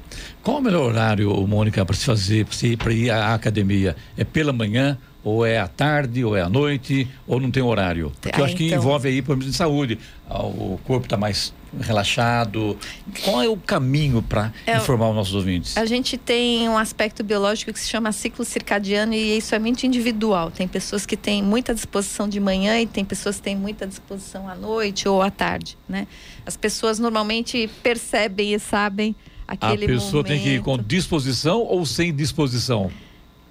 Qual 0.42 0.56
o 0.56 0.62
melhor 0.62 0.84
horário, 0.84 1.30
Mônica, 1.46 1.84
para 1.84 1.94
se 1.94 2.06
fazer, 2.06 2.46
para 2.78 2.90
ir 2.90 3.10
à 3.10 3.34
academia? 3.34 3.94
É 4.16 4.24
pela 4.24 4.50
manhã? 4.50 4.96
Ou 5.22 5.44
é 5.44 5.58
à 5.58 5.66
tarde, 5.66 6.24
ou 6.24 6.36
é 6.36 6.42
à 6.42 6.48
noite, 6.48 7.08
ou 7.26 7.40
não 7.40 7.50
tem 7.50 7.62
horário? 7.62 8.12
Porque 8.20 8.36
ah, 8.36 8.40
eu 8.40 8.44
acho 8.44 8.56
que 8.56 8.66
então... 8.66 8.78
envolve 8.78 9.08
aí 9.08 9.20
problemas 9.20 9.52
de 9.52 9.56
saúde. 9.56 9.98
Ah, 10.28 10.44
o 10.44 10.78
corpo 10.84 11.06
está 11.06 11.16
mais 11.16 11.52
relaxado. 11.80 12.78
Qual 13.24 13.42
é 13.42 13.48
o 13.48 13.56
caminho 13.56 14.22
para 14.22 14.52
é, 14.66 14.76
informar 14.76 15.10
os 15.10 15.16
nossos 15.16 15.34
ouvintes? 15.34 15.76
A 15.76 15.84
gente 15.84 16.16
tem 16.16 16.68
um 16.68 16.78
aspecto 16.78 17.22
biológico 17.22 17.72
que 17.72 17.80
se 17.80 17.88
chama 17.88 18.10
ciclo 18.12 18.44
circadiano 18.44 19.12
e 19.12 19.36
isso 19.36 19.54
é 19.54 19.58
muito 19.58 19.84
individual. 19.84 20.50
Tem 20.50 20.66
pessoas 20.66 21.04
que 21.04 21.16
têm 21.16 21.42
muita 21.42 21.74
disposição 21.74 22.28
de 22.28 22.40
manhã 22.40 22.80
e 22.80 22.86
tem 22.86 23.04
pessoas 23.04 23.36
que 23.36 23.42
têm 23.42 23.56
muita 23.56 23.86
disposição 23.86 24.48
à 24.48 24.54
noite 24.54 25.08
ou 25.08 25.20
à 25.20 25.30
tarde, 25.30 25.76
né? 25.88 26.06
As 26.46 26.56
pessoas 26.56 26.98
normalmente 26.98 27.68
percebem 27.82 28.54
e 28.54 28.58
sabem 28.58 29.14
aquele 29.46 29.84
A 29.84 29.88
pessoa 29.88 30.22
momento. 30.22 30.26
tem 30.28 30.40
que 30.40 30.48
ir 30.50 30.62
com 30.62 30.78
disposição 30.78 31.60
ou 31.60 31.84
sem 31.84 32.14
disposição? 32.14 32.90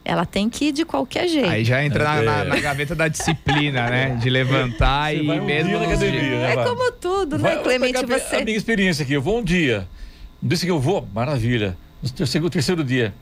Ela 0.08 0.26
tem 0.26 0.50
que 0.50 0.70
ir 0.70 0.72
de 0.72 0.86
qualquer 0.86 1.28
jeito. 1.28 1.50
Aí 1.50 1.66
já 1.66 1.84
entra 1.84 2.02
na, 2.02 2.22
na, 2.22 2.44
na 2.46 2.60
gaveta 2.62 2.96
da 2.96 3.10
disciplina, 3.10 3.90
né? 3.90 4.16
De 4.16 4.30
levantar 4.30 5.14
você 5.14 5.22
e 5.22 5.30
um 5.30 5.44
mesmo. 5.44 5.78
Academia, 5.78 6.22
né, 6.22 6.54
é 6.54 6.64
como 6.64 6.92
tudo, 6.94 7.38
vai, 7.38 7.58
né, 7.58 7.62
Clemente? 7.62 8.06
Você... 8.06 8.38
A 8.38 8.46
minha 8.46 8.56
experiência 8.56 9.04
aqui, 9.04 9.12
eu 9.12 9.22
vou 9.22 9.40
um 9.40 9.44
dia. 9.44 9.86
Disse 10.42 10.66
que 10.66 10.72
eu 10.72 10.80
vou, 10.80 11.06
maravilha. 11.14 11.78
No 12.02 12.10
terceiro, 12.10 12.50
terceiro 12.50 12.86
dia. 12.86 13.14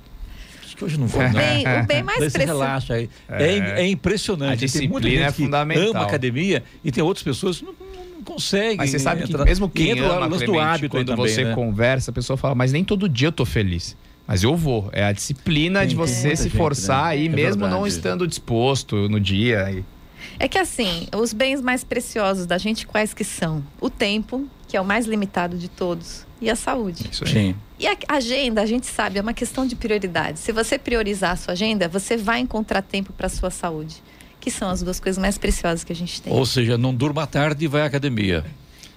Acho 0.63 0.77
que 0.77 0.85
hoje 0.85 0.99
não 0.99 1.07
vou. 1.07 1.25
O 1.25 1.29
bem, 1.29 1.65
o 1.65 1.87
bem 1.87 2.03
mais 2.03 2.19
precioso. 2.19 2.45
relaxa 2.45 2.93
aí. 2.93 3.09
É, 3.29 3.43
é, 3.43 3.81
é 3.81 3.87
impressionante. 3.87 4.53
A 4.53 4.55
disciplina 4.55 5.25
é 5.25 5.31
fundamental. 5.31 5.89
ama 5.89 6.03
academia 6.03 6.63
e 6.83 6.91
tem 6.91 7.03
outras 7.03 7.23
pessoas 7.23 7.57
que 7.57 7.65
não, 7.65 7.73
não 8.15 8.21
conseguem. 8.23 8.77
Mas 8.77 8.91
você 8.91 8.99
sabe 8.99 9.23
que 9.23 9.35
mesmo 9.43 9.67
quem 9.67 9.89
entra 9.89 10.05
ama, 10.05 10.27
no 10.27 10.37
do 10.37 10.59
hábito 10.59 10.97
quando 10.97 11.07
também, 11.07 11.27
você 11.27 11.45
né? 11.45 11.55
conversa, 11.55 12.11
a 12.11 12.13
pessoa 12.13 12.37
fala, 12.37 12.53
mas 12.53 12.71
nem 12.71 12.83
todo 12.83 13.09
dia 13.09 13.29
eu 13.29 13.31
tô 13.31 13.43
feliz. 13.43 13.97
Mas 14.27 14.43
eu 14.43 14.55
vou. 14.55 14.89
É 14.91 15.05
a 15.05 15.11
disciplina 15.11 15.79
Tem 15.79 15.89
de 15.89 15.95
você 15.95 16.35
se 16.35 16.43
gente, 16.43 16.57
forçar 16.57 17.05
né? 17.05 17.09
aí, 17.11 17.25
é 17.27 17.29
mesmo 17.29 17.61
verdade. 17.61 17.73
não 17.79 17.87
estando 17.87 18.27
disposto 18.27 19.07
no 19.09 19.19
dia. 19.19 19.83
É 20.39 20.47
que 20.47 20.57
assim, 20.57 21.07
os 21.15 21.31
bens 21.33 21.61
mais 21.61 21.83
preciosos 21.83 22.45
da 22.45 22.57
gente 22.57 22.87
quais 22.87 23.13
que 23.13 23.23
são? 23.23 23.63
O 23.79 23.89
tempo, 23.89 24.47
que 24.67 24.75
é 24.75 24.81
o 24.81 24.85
mais 24.85 25.05
limitado 25.05 25.57
de 25.57 25.69
todos, 25.69 26.25
e 26.41 26.49
a 26.49 26.55
saúde. 26.55 27.07
Isso 27.11 27.23
aí. 27.23 27.31
Sim. 27.31 27.55
E 27.79 27.87
a 27.87 27.95
agenda, 28.09 28.61
a 28.61 28.65
gente 28.65 28.87
sabe, 28.87 29.19
é 29.19 29.21
uma 29.21 29.33
questão 29.33 29.67
de 29.67 29.75
prioridade. 29.75 30.39
Se 30.39 30.51
você 30.51 30.79
priorizar 30.79 31.31
a 31.31 31.35
sua 31.35 31.51
agenda, 31.51 31.87
você 31.87 32.17
vai 32.17 32.39
encontrar 32.39 32.81
tempo 32.81 33.13
para 33.13 33.27
a 33.27 33.29
sua 33.29 33.49
saúde, 33.51 34.01
que 34.39 34.49
são 34.49 34.69
as 34.69 34.81
duas 34.81 34.99
coisas 34.99 35.21
mais 35.21 35.37
preciosas 35.37 35.83
que 35.83 35.91
a 35.91 35.95
gente 35.95 36.21
tem. 36.21 36.31
Ou 36.33 36.45
seja, 36.45 36.77
não 36.77 36.93
durma 36.93 37.27
tarde 37.27 37.65
e 37.65 37.67
vai 37.67 37.81
à 37.81 37.85
academia. 37.85 38.45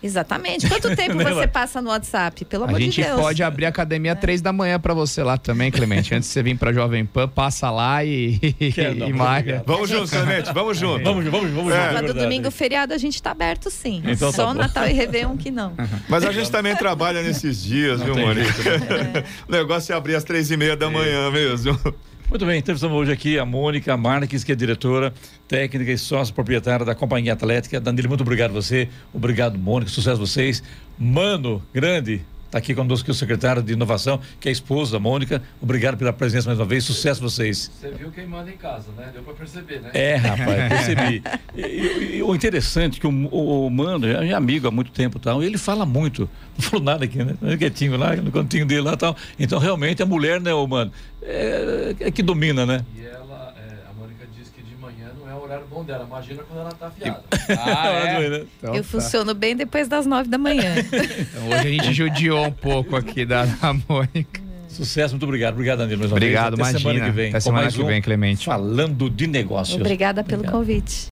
Exatamente. 0.02 0.68
Quanto 0.68 0.94
tempo 0.96 1.14
você 1.22 1.46
passa 1.46 1.82
no 1.82 1.90
WhatsApp? 1.90 2.44
Pelo 2.44 2.64
amor 2.64 2.78
de 2.78 2.86
Deus. 2.86 2.98
A 2.98 3.10
gente 3.10 3.20
pode 3.20 3.42
abrir 3.42 3.66
a 3.66 3.68
academia 3.68 4.12
às 4.12 4.18
é. 4.18 4.20
três 4.20 4.40
da 4.40 4.52
manhã 4.52 4.78
para 4.78 4.94
você 4.94 5.22
lá 5.22 5.36
também, 5.36 5.70
Clemente. 5.70 6.14
Antes 6.14 6.28
de 6.28 6.32
você 6.32 6.42
vir 6.42 6.56
para 6.56 6.72
Jovem 6.72 7.04
Pan, 7.04 7.28
passa 7.28 7.70
lá 7.70 8.04
e, 8.04 8.38
e 8.60 9.12
marca. 9.12 9.62
Vamos 9.66 9.90
juntos, 9.90 10.10
Clemente. 10.10 10.52
Vamos 10.52 10.78
juntos. 10.78 11.02
Vamos, 11.02 11.24
vamos, 11.24 11.50
vamos 11.50 11.72
é. 11.72 11.92
Sábado, 11.92 12.14
domingo, 12.14 12.50
feriado, 12.50 12.94
a 12.94 12.98
gente 12.98 13.14
está 13.14 13.32
aberto 13.32 13.70
sim. 13.70 14.02
Então, 14.04 14.32
Só 14.32 14.46
tá 14.46 14.54
Natal 14.54 14.88
e 14.88 14.92
Réveillon 14.92 15.36
que 15.36 15.50
não. 15.50 15.74
Mas 16.08 16.24
a 16.24 16.32
gente 16.32 16.50
também 16.50 16.74
trabalha 16.76 17.22
nesses 17.22 17.62
dias, 17.62 17.98
não 18.00 18.06
viu, 18.06 18.16
Mônica? 18.16 18.48
É. 18.68 19.24
O 19.48 19.52
negócio 19.52 19.92
é 19.92 19.96
abrir 19.96 20.14
às 20.14 20.24
três 20.24 20.50
e 20.50 20.56
meia 20.56 20.76
da 20.76 20.90
manhã 20.90 21.30
mesmo. 21.30 21.78
Muito 22.30 22.44
bem, 22.44 22.58
entrevistamos 22.58 22.94
hoje 22.94 23.10
aqui 23.10 23.38
a 23.38 23.46
Mônica 23.46 23.96
Marques, 23.96 24.44
que 24.44 24.52
é 24.52 24.54
diretora 24.54 25.14
técnica 25.48 25.90
e 25.90 25.96
sócia 25.96 26.34
proprietária 26.34 26.84
da 26.84 26.94
Companhia 26.94 27.32
Atlética. 27.32 27.80
Danilo, 27.80 28.08
muito 28.08 28.20
obrigado 28.20 28.50
a 28.50 28.52
você. 28.52 28.86
Obrigado, 29.14 29.58
Mônica. 29.58 29.90
Sucesso 29.90 30.16
a 30.16 30.26
vocês. 30.26 30.62
Mano, 30.98 31.62
grande. 31.72 32.20
Está 32.48 32.56
aqui 32.56 32.74
conosco 32.74 33.10
o 33.10 33.14
secretário 33.14 33.62
de 33.62 33.74
Inovação, 33.74 34.18
que 34.40 34.48
é 34.48 34.50
a 34.50 34.52
esposa 34.52 34.98
Mônica. 34.98 35.42
Obrigado 35.60 35.98
pela 35.98 36.14
presença 36.14 36.48
mais 36.48 36.58
uma 36.58 36.64
vez. 36.64 36.82
Sucesso 36.82 37.20
vocês. 37.20 37.70
Você 37.78 37.90
viu 37.90 38.10
quem 38.10 38.26
manda 38.26 38.50
em 38.50 38.56
casa, 38.56 38.86
né? 38.96 39.10
Deu 39.12 39.22
para 39.22 39.34
perceber, 39.34 39.82
né? 39.82 39.90
É, 39.92 40.16
rapaz, 40.16 40.46
percebi. 40.72 41.22
e, 41.54 41.60
e, 41.60 42.16
e, 42.16 42.22
o 42.22 42.34
interessante 42.34 42.96
é 42.96 43.00
que 43.02 43.06
o, 43.06 43.10
o, 43.10 43.66
o 43.66 43.70
Mano 43.70 44.06
é 44.06 44.32
amigo 44.32 44.66
há 44.66 44.70
muito 44.70 44.90
tempo 44.90 45.18
tal, 45.18 45.42
e 45.42 45.46
ele 45.46 45.58
fala 45.58 45.84
muito. 45.84 46.22
Não 46.56 46.64
falou 46.64 46.82
nada 46.82 47.04
aqui, 47.04 47.22
né? 47.22 47.36
Quietinho 47.58 47.98
lá, 47.98 48.16
no 48.16 48.32
cantinho 48.32 48.64
dele 48.64 48.80
lá 48.80 48.96
tal. 48.96 49.14
Então, 49.38 49.58
realmente, 49.58 50.02
a 50.02 50.06
mulher, 50.06 50.40
né, 50.40 50.54
o 50.54 50.66
Mano, 50.66 50.90
é, 51.20 51.96
é 52.00 52.10
que 52.10 52.22
domina, 52.22 52.64
né? 52.64 52.82
E 52.96 53.04
ela, 53.04 53.54
é, 53.58 53.90
a 53.90 53.92
Mônica 53.92 54.26
disse 54.34 54.50
que 54.52 54.62
de 54.62 54.74
manhã 54.76 55.10
não 55.20 55.30
é 55.30 55.34
o 55.34 55.37
horário 55.48 55.66
bom 55.70 55.84
dela. 55.84 56.04
Imagina 56.04 56.42
quando 56.42 56.60
ela 56.60 56.72
tá 56.72 56.86
afiada. 56.88 57.24
ah, 57.58 57.88
é? 58.20 58.44
Então, 58.58 58.74
Eu 58.74 58.82
tá. 58.82 58.88
funciono 58.88 59.34
bem 59.34 59.56
depois 59.56 59.88
das 59.88 60.06
nove 60.06 60.28
da 60.28 60.38
manhã. 60.38 60.74
então, 60.78 61.48
hoje 61.48 61.56
a 61.56 61.70
gente 61.70 61.92
judiou 61.92 62.46
um 62.46 62.52
pouco 62.52 62.96
aqui 62.96 63.24
da, 63.24 63.44
da 63.44 63.72
Mônica. 63.72 64.48
Sucesso, 64.68 65.14
muito 65.14 65.24
obrigado. 65.24 65.54
Obrigado, 65.54 65.78
Danilo. 65.78 66.04
Obrigado, 66.06 66.54
Até 66.54 66.62
imagina. 66.62 66.78
semana 66.78 67.04
que 67.04 67.10
vem. 67.10 67.28
Até 67.30 67.40
semana 67.40 67.72
que 67.72 67.82
vem, 67.82 68.02
Clemente. 68.02 68.44
Falando 68.44 69.10
de 69.10 69.26
negócios. 69.26 69.80
Obrigada 69.80 70.22
pelo 70.22 70.40
Obrigado. 70.40 70.60
convite. 70.60 71.06